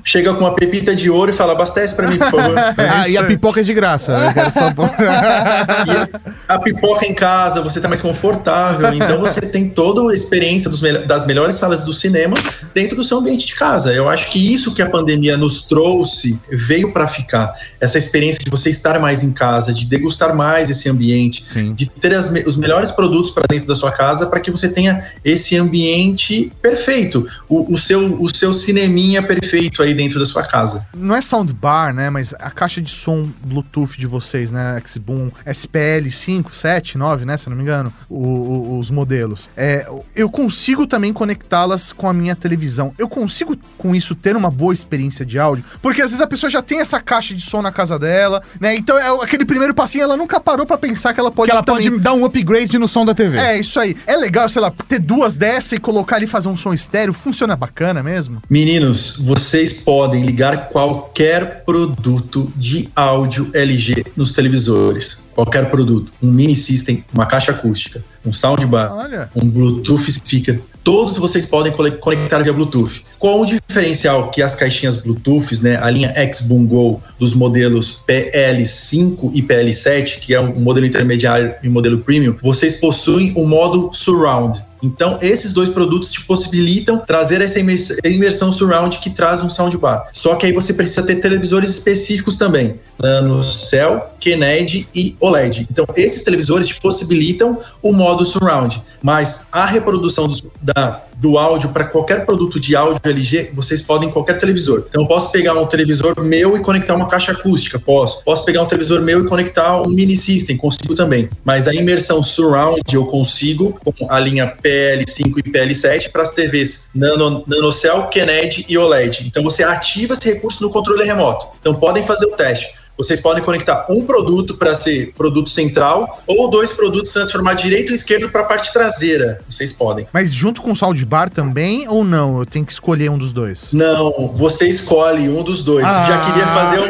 [0.02, 2.54] chega com uma pepita de ouro e fala, abastece pra mim, por favor.
[2.78, 4.72] ah, e a pipoca é de graça, eu quero só...
[6.48, 10.70] a, a pipoca em casa, você tá mais confortável, então você tem toda a experiência
[10.70, 12.36] dos, das melhores salas do cinema
[12.74, 13.92] dentro do seu ambiente de casa.
[13.92, 17.52] Eu acho que isso que a pandemia nos trouxe, veio para ficar.
[17.80, 21.74] Essa experiência de você estar mais em casa, de degustar mais esse ambiente, Sim.
[21.74, 25.04] de ter as, os melhores produtos para dentro da sua casa para que você tenha
[25.24, 30.86] esse ambiente perfeito, o, o, seu, o seu cineminha perfeito aí dentro da sua casa.
[30.94, 32.10] Não é soundbar, né?
[32.10, 34.80] Mas a caixa de som Bluetooth de vocês, né?
[34.86, 37.36] Xboom SPL 5, 7, 9, né?
[37.36, 39.50] Se não me engano, o, o, os modelos.
[39.56, 42.92] É, eu consigo também conectá-las com a minha televisão.
[42.98, 45.64] Eu eu consigo com isso ter uma boa experiência de áudio?
[45.80, 48.74] Porque às vezes a pessoa já tem essa caixa de som na casa dela, né?
[48.76, 51.64] Então é aquele primeiro passinho, ela nunca parou para pensar que ela pode que ela
[51.64, 51.90] também...
[51.90, 53.38] pode dar um upgrade no som da TV.
[53.38, 53.96] É, isso aí.
[54.06, 57.12] É legal, sei lá, ter duas dessa e colocar ali e fazer um som estéreo,
[57.12, 58.42] funciona bacana mesmo?
[58.50, 66.56] Meninos, vocês podem ligar qualquer produto de áudio LG nos televisores qualquer produto, um mini
[66.56, 69.30] system, uma caixa acústica, um soundbar, Olha.
[69.36, 71.70] um Bluetooth speaker, todos vocês podem
[72.00, 73.04] conectar via Bluetooth.
[73.18, 79.30] Com o diferencial que as caixinhas Bluetooth, né, a linha X-Boom Go dos modelos PL5
[79.34, 83.46] e PL7, que é um modelo intermediário e um modelo premium, vocês possuem o um
[83.46, 84.64] modo Surround.
[84.82, 90.08] Então, esses dois produtos te possibilitam trazer essa imersão surround que traz um soundbar.
[90.12, 95.66] Só que aí você precisa ter televisores específicos também, Nano Cell, Kennedy e OLED.
[95.70, 101.70] Então, esses televisores te possibilitam o modo surround, mas a reprodução dos, da do áudio
[101.70, 104.84] para qualquer produto de áudio LG, vocês podem em qualquer televisor.
[104.88, 108.22] Então eu posso pegar um televisor meu e conectar uma caixa acústica, posso.
[108.24, 111.28] Posso pegar um televisor meu e conectar um mini system, consigo também.
[111.44, 116.88] Mas a imersão surround eu consigo com a linha PL5 e PL7 para as TVs
[116.94, 119.26] Nano, NanoCell, Kennedy e OLED.
[119.26, 121.48] Então você ativa esse recurso no controle remoto.
[121.60, 122.85] Então podem fazer o teste.
[122.96, 127.94] Vocês podem conectar um produto para ser produto central ou dois produtos transformar direito e
[127.94, 129.40] esquerdo para a parte traseira.
[129.48, 130.06] Vocês podem.
[130.12, 132.38] Mas junto com o soundbar também ou não?
[132.38, 133.72] Eu tenho que escolher um dos dois?
[133.72, 135.84] Não, você escolhe um dos dois.
[135.86, 136.06] Ah.
[136.06, 136.86] Já queria fazer um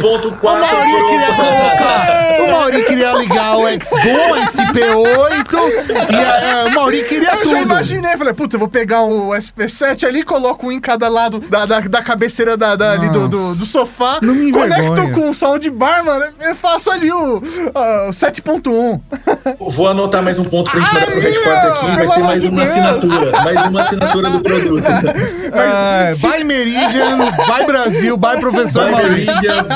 [0.00, 0.38] 5.1.4.
[0.40, 2.28] Ah, o Mauri queria colocar.
[2.38, 5.48] O Mauri queria ligar o Xbox, o SP8
[6.10, 7.27] e a, a, o Mauri queria
[7.58, 11.40] eu imaginei, falei, putz, eu vou pegar o SP7 ali, coloco um em cada lado
[11.40, 14.18] da, da, da cabeceira da, da ali do, do, do, sofá.
[14.22, 19.00] Não me conecto com o soundbar, mano, eu faço ali o, uh, 7.1.
[19.58, 22.64] Vou anotar mais um ponto pra gente mandar pro headquarter aqui, vai ser mais uma
[22.64, 22.70] Deus.
[22.70, 24.88] assinatura, mais uma assinatura do produto.
[25.50, 29.66] Ah, vai Meridian, vai Brasil, vai professor vai Meridian.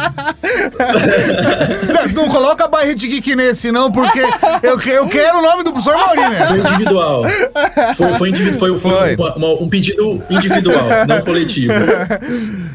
[2.14, 4.20] não coloca By Hit Geek nesse não, porque
[4.62, 6.30] eu, eu quero o nome do professor Maurinho.
[6.30, 6.58] Né?
[6.58, 7.22] Individual.
[7.96, 9.30] Foi, foi, individu foi, foi, foi.
[9.36, 11.72] Uma, um pedido individual, não coletivo.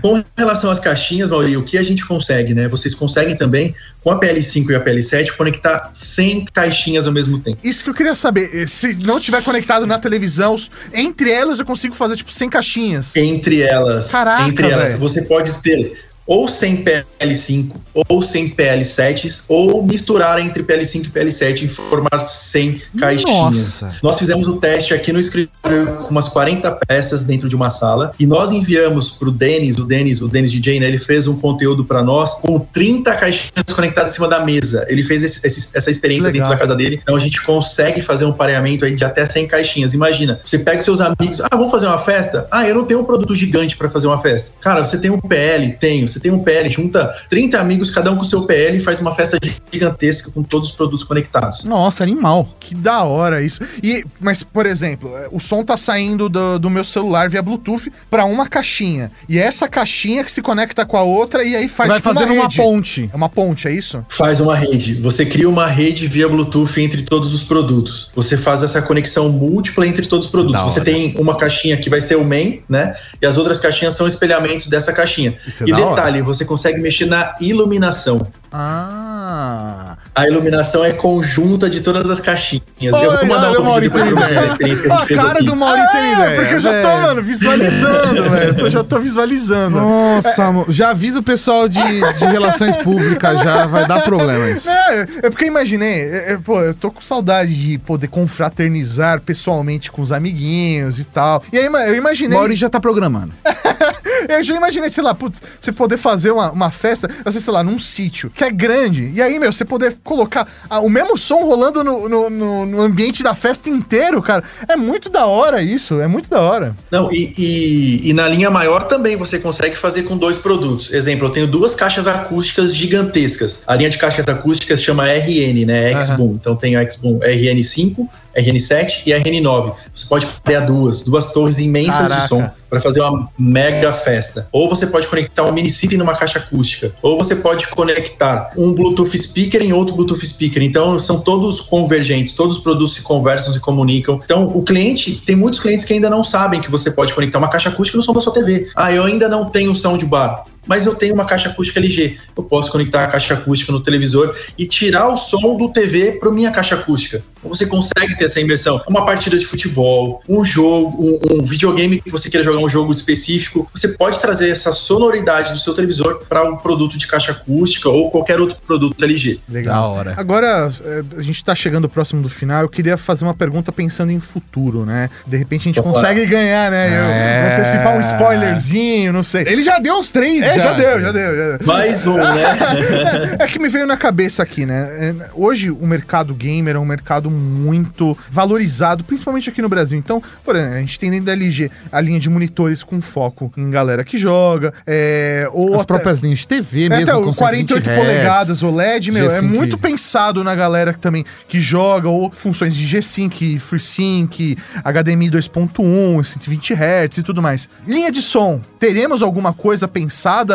[0.02, 2.68] Com relação às caixinhas, Maurinho, o que a gente consegue consegue, né?
[2.68, 3.74] Vocês conseguem também,
[4.04, 7.58] com a PL5 e a PL7, conectar 100 caixinhas ao mesmo tempo.
[7.64, 8.50] Isso que eu queria saber.
[8.54, 10.56] Eh, se não tiver conectado na televisão,
[10.94, 13.16] entre elas eu consigo fazer, tipo, 100 caixinhas.
[13.16, 14.12] Entre elas.
[14.12, 14.90] Caraca, Entre elas.
[14.90, 15.00] Véio.
[15.00, 17.72] Você pode ter ou sem PL5
[18.10, 23.82] ou sem PL7 ou misturar entre PL5 e PL7 e formar 100 caixinhas.
[23.82, 23.96] Nossa.
[24.04, 28.12] Nós fizemos o teste aqui no escritório com umas 40 peças dentro de uma sala
[28.20, 31.38] e nós enviamos para o Denis, o Denis, o Denis DJ, né, ele fez um
[31.38, 34.86] conteúdo para nós com 30 caixinhas conectadas em cima da mesa.
[34.90, 36.50] Ele fez esse, esse, essa experiência Legal.
[36.50, 37.00] dentro da casa dele.
[37.02, 39.94] Então a gente consegue fazer um pareamento aí de até 100 caixinhas.
[39.94, 42.48] Imagina, você pega seus amigos, ah, vamos fazer uma festa?
[42.52, 44.52] Ah, eu não tenho um produto gigante para fazer uma festa.
[44.60, 45.74] Cara, você tem um PL?
[45.80, 49.00] Tenho você tem um PL, junta 30 amigos, cada um com seu PL e faz
[49.00, 49.38] uma festa
[49.72, 51.64] gigantesca com todos os produtos conectados.
[51.64, 52.50] Nossa, animal.
[52.60, 53.60] Que da hora isso.
[53.82, 57.92] E, mas, por exemplo, é, o som tá saindo do, do meu celular via Bluetooth
[58.10, 59.12] para uma caixinha.
[59.28, 62.14] E é essa caixinha que se conecta com a outra e aí faz Vai tipo,
[62.14, 63.10] fazendo uma, uma, ponte.
[63.12, 64.06] É uma ponte, é isso?
[64.10, 64.96] Faz uma rede.
[64.96, 68.12] Você cria uma rede via Bluetooth entre todos os produtos.
[68.16, 70.62] Você faz essa conexão múltipla entre todos os produtos.
[70.62, 72.94] Você tem uma caixinha que vai ser o main, né?
[73.22, 75.36] E as outras caixinhas são espelhamentos dessa caixinha.
[75.48, 76.07] Isso é e detalhe, hora.
[76.22, 78.28] Você consegue mexer na iluminação.
[78.52, 79.98] Ah.
[80.16, 82.64] A iluminação é conjunta de todas as caixinhas.
[82.82, 85.32] eu vou mandar um vídeo pra vocês da experiência que a gente a fez cara
[85.34, 85.44] aqui.
[85.44, 86.40] do Mauri tem é, ideia.
[86.40, 88.60] Porque eu já tô, mano, visualizando, velho.
[88.60, 89.78] Eu já tô visualizando.
[89.78, 94.70] Nossa, é, já avisa o pessoal de, de relações públicas, já vai dar problema isso.
[94.70, 99.22] É, é porque eu imaginei, é, é, pô, eu tô com saudade de poder confraternizar
[99.22, 101.44] pessoalmente com os amiguinhos e tal.
[101.52, 102.38] E aí eu imaginei...
[102.38, 103.34] Mauri já tá programando.
[104.28, 107.78] eu já imaginei, sei lá, putz, você poder fazer uma, uma festa, sei lá, num
[107.80, 109.12] sítio, que é grande.
[109.14, 112.82] E aí, meu, você poder colocar ah, o mesmo som rolando no, no, no, no,
[112.82, 114.44] ambiente da festa inteiro, cara.
[114.68, 116.76] É muito da hora isso, é muito da hora.
[116.92, 120.94] Não, e, e, e na linha maior também você consegue fazer com dois produtos.
[120.94, 123.64] Exemplo, eu tenho duas caixas acústicas gigantescas.
[123.68, 125.92] A linha de caixas acústicas chama RN, né?
[125.92, 126.38] X-Boom.
[126.40, 128.08] Então tem o X-Boom RN5,
[128.38, 129.74] RN7 e RN9.
[129.94, 132.22] Você pode criar duas, duas torres imensas Caraca.
[132.22, 134.48] de som para fazer uma mega festa.
[134.52, 136.94] Ou você pode conectar um mini system numa caixa acústica.
[137.02, 140.62] Ou você pode conectar um Bluetooth speaker em outro Bluetooth speaker.
[140.62, 144.20] Então são todos convergentes, todos os produtos se conversam, se comunicam.
[144.24, 147.50] Então o cliente, tem muitos clientes que ainda não sabem que você pode conectar uma
[147.50, 148.70] caixa acústica no som da sua TV.
[148.76, 152.18] Ah, eu ainda não tenho soundbar mas eu tenho uma caixa acústica LG.
[152.36, 156.32] Eu posso conectar a caixa acústica no televisor e tirar o som do TV para
[156.32, 157.24] minha caixa acústica.
[157.38, 158.82] Então você consegue ter essa imersão.
[158.88, 162.92] Uma partida de futebol, um jogo, um, um videogame que você queira jogar um jogo
[162.92, 167.90] específico, você pode trazer essa sonoridade do seu televisor para um produto de caixa acústica
[167.90, 169.40] ou qualquer outro produto LG.
[169.50, 169.74] Legal.
[169.74, 170.14] Da hora.
[170.18, 172.64] Agora, é, a gente está chegando próximo do final.
[172.64, 175.10] Eu queria fazer uma pergunta pensando em futuro, né?
[175.26, 175.92] De repente a gente Opa.
[175.92, 176.88] consegue ganhar, né?
[176.88, 177.54] É.
[177.54, 179.44] antecipar um spoilerzinho, não sei.
[179.48, 181.68] Ele já deu uns três, É, já, já deu, já deu, já deu.
[181.68, 183.38] Mais um, né?
[183.40, 184.90] é que me veio na cabeça aqui, né?
[185.00, 189.98] É, hoje o mercado gamer é um mercado muito valorizado, principalmente aqui no Brasil.
[189.98, 193.52] Então, por exemplo, a gente tem dentro da LG a linha de monitores com foco
[193.58, 197.34] em galera que joga, é, ou as até, próprias linhas de TV mesmo, até, com
[197.34, 199.38] 48 polegadadas OLED, meu, G5.
[199.38, 205.32] é muito pensado na galera que também que joga ou funções de G-Sync, FreeSync, HDMI
[205.32, 207.70] 2.1, 120 Hz e tudo mais.
[207.88, 210.47] Linha de som, teremos alguma coisa pensada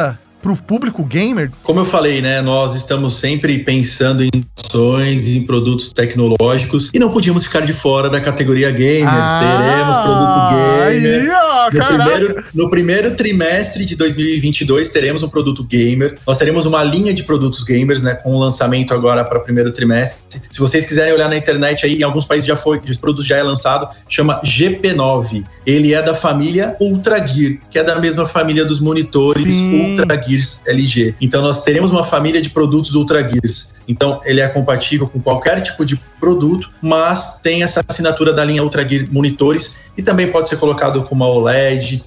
[0.43, 1.51] para o público gamer?
[1.62, 6.99] Como eu falei, né, nós estamos sempre pensando em ações e em produtos tecnológicos e
[6.99, 9.30] não podíamos ficar de fora da categoria gamers.
[9.30, 11.22] Ah, Teremos produto gamer.
[11.22, 16.18] Aí, ó, no, primeiro, no primeiro trimestre de 2022 teremos um produto gamer.
[16.26, 19.70] Nós teremos uma linha de produtos gamers, né, com o lançamento agora para o primeiro
[19.70, 20.40] trimestre.
[20.50, 23.36] Se vocês quiserem olhar na internet aí, em alguns países já foi, os produtos já
[23.36, 25.44] é lançado, chama GP9.
[25.64, 29.90] Ele é da família Ultra Gear, que é da mesma família dos monitores Sim.
[29.90, 31.14] Ultra Gear Gears LG.
[31.20, 33.72] Então nós teremos uma família de produtos Ultra Gears.
[33.86, 38.62] Então ele é compatível com qualquer tipo de produto, mas tem essa assinatura da linha
[38.62, 41.51] Ultra Gear monitores e também pode ser colocado com uma OLED.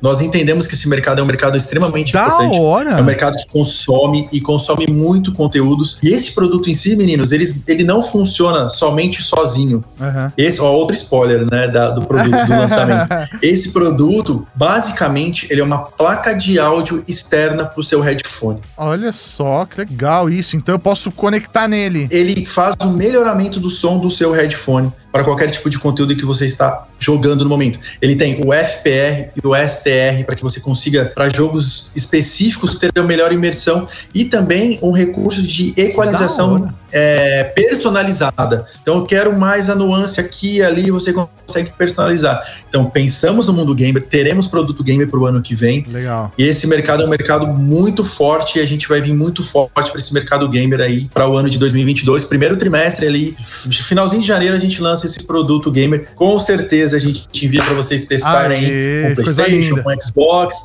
[0.02, 2.60] Nós entendemos que esse mercado é um mercado extremamente da importante.
[2.60, 2.92] Hora.
[2.92, 6.00] É um mercado que consome e consome muito conteúdos.
[6.02, 9.84] E esse produto em si, meninos, ele, ele não funciona somente sozinho.
[10.00, 10.32] Uhum.
[10.38, 13.10] Esse, ó, outro spoiler, né, da, do produto do lançamento.
[13.42, 18.60] Esse produto, basicamente, ele é uma placa de áudio externa para o seu headphone.
[18.78, 20.56] Olha só, que legal isso.
[20.56, 22.08] Então eu posso conectar nele.
[22.12, 26.26] Ele faz o melhoramento do som do seu headphone para qualquer tipo de conteúdo que
[26.26, 27.80] você está jogando no momento.
[28.02, 32.92] Ele tem o FPR e o STR para que você consiga, para jogos específicos, ter
[33.00, 38.66] a melhor imersão e também um recurso de equalização é, personalizada.
[38.82, 42.42] Então, eu quero mais a nuance aqui e ali, você consegue personalizar.
[42.70, 45.86] Então, pensamos no mundo gamer, teremos produto gamer para o ano que vem.
[45.92, 46.32] Legal.
[46.38, 49.92] E esse mercado é um mercado muito forte e a gente vai vir muito forte
[49.92, 52.24] para esse mercado gamer aí para o ano de 2022.
[52.24, 56.08] Primeiro trimestre ali, finalzinho de janeiro, a gente lança esse produto gamer.
[56.16, 60.56] Com certeza a gente envia para vocês testarem Aê, aí com PlayStation, com Xbox.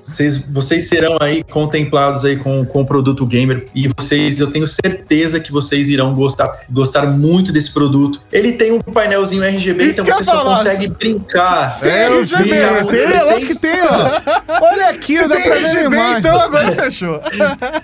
[0.00, 4.68] Vocês, vocês serão aí contemplados aí com, com o produto gamer e vocês, eu tenho
[4.68, 8.20] certeza que vocês irão gostar, gostar muito desse produto.
[8.32, 10.56] Ele tem um painelzinho RGB, Isso então você só falar.
[10.56, 11.78] consegue brincar.
[11.82, 14.60] É, RGB, tem, acho que tem, ó.
[14.62, 17.20] Olha aqui, você dá tem pra RGB, então agora fechou.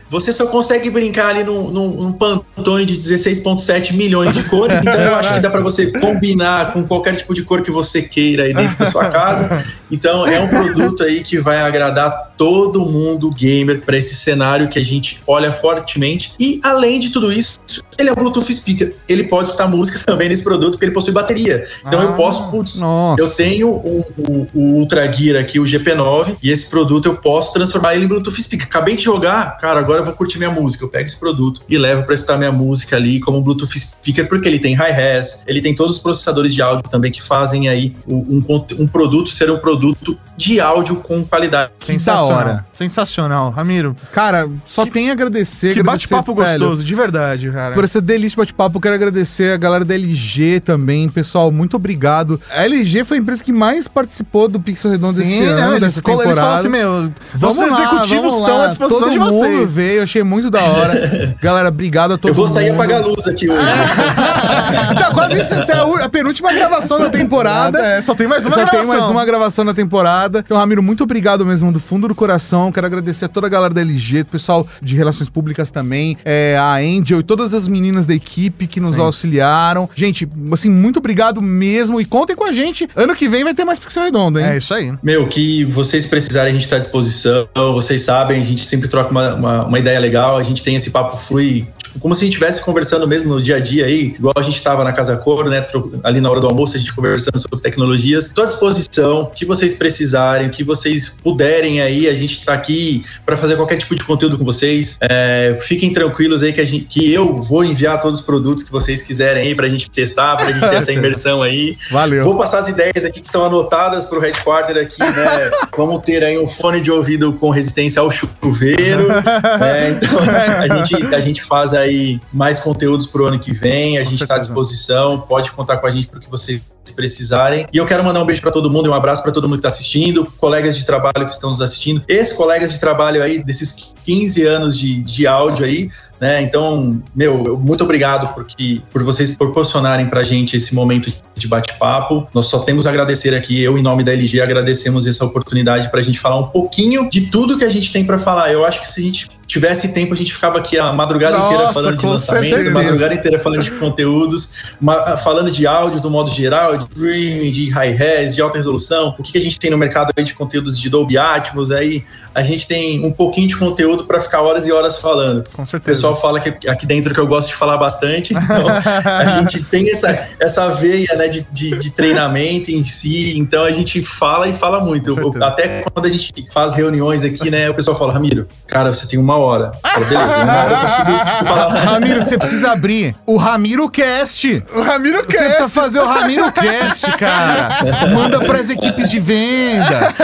[0.09, 4.95] Você só consegue brincar ali num, num, num Pantone de 16.7 milhões de cores, então
[4.95, 8.45] eu acho que dá para você combinar com qualquer tipo de cor que você queira
[8.45, 9.65] aí dentro da sua casa.
[9.91, 14.79] Então é um produto aí que vai agradar todo mundo gamer para esse cenário que
[14.79, 16.35] a gente olha fortemente.
[16.39, 17.59] E além de tudo isso,
[17.99, 18.95] ele é um Bluetooth speaker.
[19.09, 21.67] Ele pode escutar música também nesse produto porque ele possui bateria.
[21.87, 23.23] Então ah, eu posso, putz, nossa.
[23.23, 27.53] eu tenho o, o, o, Ultra Gear aqui, o GP9, e esse produto eu posso
[27.53, 28.67] transformar ele em Bluetooth speaker.
[28.67, 30.85] Acabei de jogar, cara, agora eu vou curtir minha música.
[30.85, 34.29] Eu pego esse produto e levo para escutar minha música ali como um Bluetooth speaker
[34.29, 37.97] porque ele tem hi-res, ele tem todos os processadores de áudio também que fazem aí
[38.07, 38.43] um,
[38.79, 41.73] um produto ser um produto de áudio com qualidade.
[41.81, 42.61] Sensacional.
[42.73, 43.51] Sensacional.
[43.51, 43.97] Ramiro.
[44.13, 45.75] Cara, só que, tem a agradecer.
[45.75, 47.66] Que bate-papo gostoso, de verdade, cara.
[47.75, 51.09] Por essa delícia bate-papo, quero agradecer a galera da LG também.
[51.09, 52.41] Pessoal, muito obrigado.
[52.51, 55.81] A LG foi a empresa que mais participou do Pixel Redondo Sim, esse ano, não,
[55.81, 56.29] dessa temporada.
[56.29, 59.77] Eles falam assim, meu, vamos lá, executivos estão à disposição Todo de vocês.
[59.77, 61.37] Veio, achei muito da hora.
[61.41, 62.37] galera, obrigado a todos.
[62.37, 62.83] Eu vou sair mundo.
[62.83, 63.67] apagar a luz aqui hoje.
[64.99, 67.79] tá quase isso, essa é a, penúltima gravação da temporada.
[67.79, 68.81] É, só tem mais uma só gravação.
[68.81, 70.43] tem mais uma gravação na temporada.
[70.45, 72.71] Então, Ramiro, muito obrigado mesmo do fundo do coração.
[72.71, 76.57] Quero agradecer a toda a galera da LG, o pessoal de relações públicas também, é,
[76.59, 79.01] a Angel e todas as meninas da equipe que nos Sim.
[79.01, 79.89] auxiliaram.
[79.95, 82.89] Gente, assim, muito obrigado mesmo e contem com a gente.
[82.95, 84.47] Ano que vem vai ter mais Pixel Redondo, hein?
[84.47, 84.93] É isso aí.
[85.03, 87.49] Meu, que vocês precisarem, a gente tá à disposição.
[87.55, 90.37] Vocês sabem, a gente sempre troca uma, uma, uma ideia legal.
[90.37, 91.67] A gente tem esse papo flui
[92.01, 94.57] como se a gente estivesse conversando mesmo no dia a dia aí, igual a gente
[94.57, 95.65] estava na Casa Coro, né?
[96.03, 98.27] Ali na hora do almoço, a gente conversando sobre tecnologias.
[98.27, 102.53] Estou à disposição, o que vocês precisarem, o que vocês puderem aí, a gente está
[102.55, 104.99] aqui para fazer qualquer tipo de conteúdo com vocês.
[105.01, 108.71] É, fiquem tranquilos aí que, a gente, que eu vou enviar todos os produtos que
[108.71, 111.77] vocês quiserem aí para a gente testar, para a gente ter essa imersão aí.
[111.91, 112.23] Valeu.
[112.23, 115.51] Vou passar as ideias aqui que estão anotadas para o headquarter aqui, né?
[115.77, 119.09] Vamos ter aí um fone de ouvido com resistência ao chuveiro.
[119.09, 119.97] né?
[120.07, 121.86] Então a gente, a gente faz aí
[122.33, 123.99] mais conteúdos para o ano que vem.
[123.99, 125.21] A com gente está à disposição.
[125.21, 126.61] Pode contar com a gente para o que você
[126.95, 127.67] precisarem.
[127.73, 129.61] E eu quero mandar um beijo para todo mundo e um abraço para todo mundo
[129.61, 133.95] que está assistindo, colegas de trabalho que estão nos assistindo, ex-colegas de trabalho aí desses
[134.05, 136.43] 15 anos de, de áudio aí, né?
[136.43, 142.27] Então, meu, muito obrigado porque, por vocês proporcionarem para gente esse momento de bate-papo.
[142.33, 146.01] Nós só temos a agradecer aqui, eu, em nome da LG, agradecemos essa oportunidade para
[146.01, 148.51] a gente falar um pouquinho de tudo que a gente tem para falar.
[148.51, 151.55] Eu acho que se a gente tivesse tempo, a gente ficava aqui a madrugada Nossa,
[151.55, 154.77] inteira falando de lançamentos, a madrugada inteira falando de conteúdos,
[155.23, 159.33] falando de áudio do modo geral, de streaming, de high-res, de alta resolução, o que,
[159.33, 162.05] que a gente tem no mercado de conteúdos de Dolby Atmos, aí
[162.35, 165.45] a gente tem um pouquinho de conteúdo para ficar horas e horas falando.
[165.53, 166.01] Com certeza.
[166.01, 168.67] O pessoal fala que aqui dentro que eu gosto de falar bastante, então
[169.05, 173.73] a gente tem essa, essa veia né, de, de, de, treinamento em si, então a
[173.73, 175.19] gente fala e fala muito.
[175.19, 179.07] Eu, até quando a gente faz reuniões aqui, né, o pessoal fala, Ramiro, cara, você
[179.07, 179.73] tem uma hora.
[179.83, 181.75] Eu falo, beleza, uma hora eu consigo tipo, falar.
[181.97, 184.63] Ramiro, você precisa abrir o Ramiro Cast.
[184.75, 185.39] O Ramiro Cast.
[185.39, 187.69] Você precisa fazer o Ramiro Cast, cara.
[188.15, 190.15] Manda pras equipes de venda.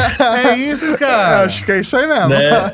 [0.45, 1.45] É isso, cara.
[1.45, 2.29] Acho que é isso aí mesmo.
[2.29, 2.73] Né?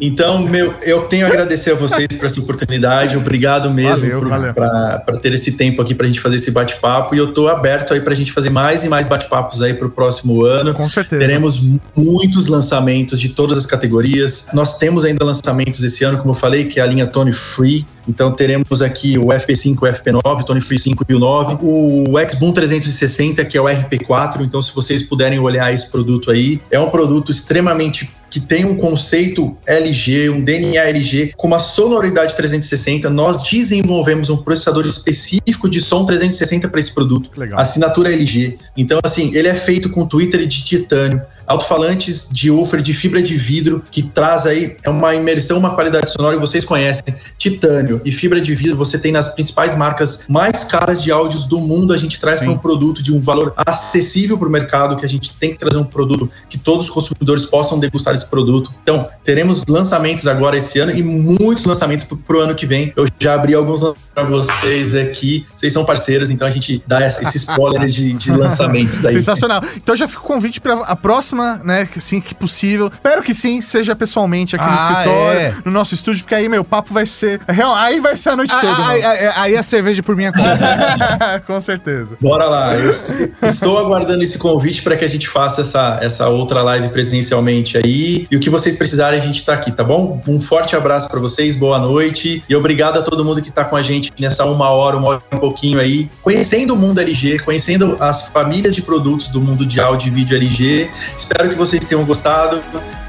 [0.00, 3.16] Então, meu, eu tenho a agradecer a vocês por essa oportunidade.
[3.16, 4.06] Obrigado mesmo
[4.54, 7.14] para ter esse tempo aqui para a gente fazer esse bate-papo.
[7.14, 9.86] E eu estou aberto aí para a gente fazer mais e mais bate-papos aí para
[9.86, 10.72] o próximo ano.
[10.72, 11.24] Com certeza.
[11.24, 11.60] Teremos
[11.94, 14.48] muitos lançamentos de todas as categorias.
[14.52, 17.86] Nós temos ainda lançamentos esse ano, como eu falei, que é a linha Tony Free.
[18.06, 22.52] Então teremos aqui o FP5, o FP9, Tony Free 5 e o 9, o Xboom
[22.52, 24.42] 360, que é o RP4.
[24.42, 28.74] Então, se vocês puderem olhar esse produto aí, é um produto extremamente que tem um
[28.74, 33.08] conceito LG, um DNA LG, com uma sonoridade 360.
[33.08, 37.30] Nós desenvolvemos um processador específico de som 360 para esse produto.
[37.36, 37.60] Legal.
[37.60, 38.58] Assinatura LG.
[38.76, 43.34] Então, assim, ele é feito com Twitter de titânio alto-falantes de woofer de fibra de
[43.36, 47.14] vidro, que traz aí é uma imersão, uma qualidade sonora que vocês conhecem.
[47.38, 51.60] Titânio e fibra de vidro você tem nas principais marcas mais caras de áudios do
[51.60, 51.92] mundo.
[51.92, 55.08] A gente traz para um produto de um valor acessível para o mercado, que a
[55.08, 58.72] gente tem que trazer um produto que todos os consumidores possam degustar esse produto.
[58.82, 62.92] Então, teremos lançamentos agora esse ano e muitos lançamentos para o ano que vem.
[62.96, 63.80] Eu já abri alguns
[64.14, 65.46] para vocês aqui.
[65.54, 69.14] Vocês são parceiros, então a gente dá esse spoiler de, de lançamentos aí.
[69.14, 69.60] Sensacional.
[69.76, 71.88] Então já fica o convite para a próxima próxima, né?
[71.96, 72.90] Assim que possível.
[72.92, 75.54] Espero que sim, seja pessoalmente aqui ah, no escritório, é.
[75.64, 77.40] no nosso estúdio, porque aí, meu, papo vai ser.
[77.48, 78.88] Real, aí vai ser a noite ah, toda.
[78.88, 81.42] Aí, aí, aí, a cerveja por minha conta.
[81.46, 82.16] Com certeza.
[82.20, 82.76] Bora lá.
[82.76, 87.76] Eu estou aguardando esse convite para que a gente faça essa, essa outra live presencialmente
[87.76, 88.26] aí.
[88.30, 90.22] E o que vocês precisarem, a gente está aqui, tá bom?
[90.26, 92.42] Um forte abraço para vocês, boa noite.
[92.48, 95.22] E obrigado a todo mundo que está com a gente nessa uma hora, uma hora
[95.32, 99.64] e um pouquinho aí, conhecendo o mundo LG, conhecendo as famílias de produtos do mundo
[99.66, 100.90] de áudio e vídeo LG.
[101.24, 102.60] Espero que vocês tenham gostado.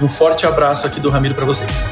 [0.02, 1.92] Um forte abraço aqui do Ramiro para vocês.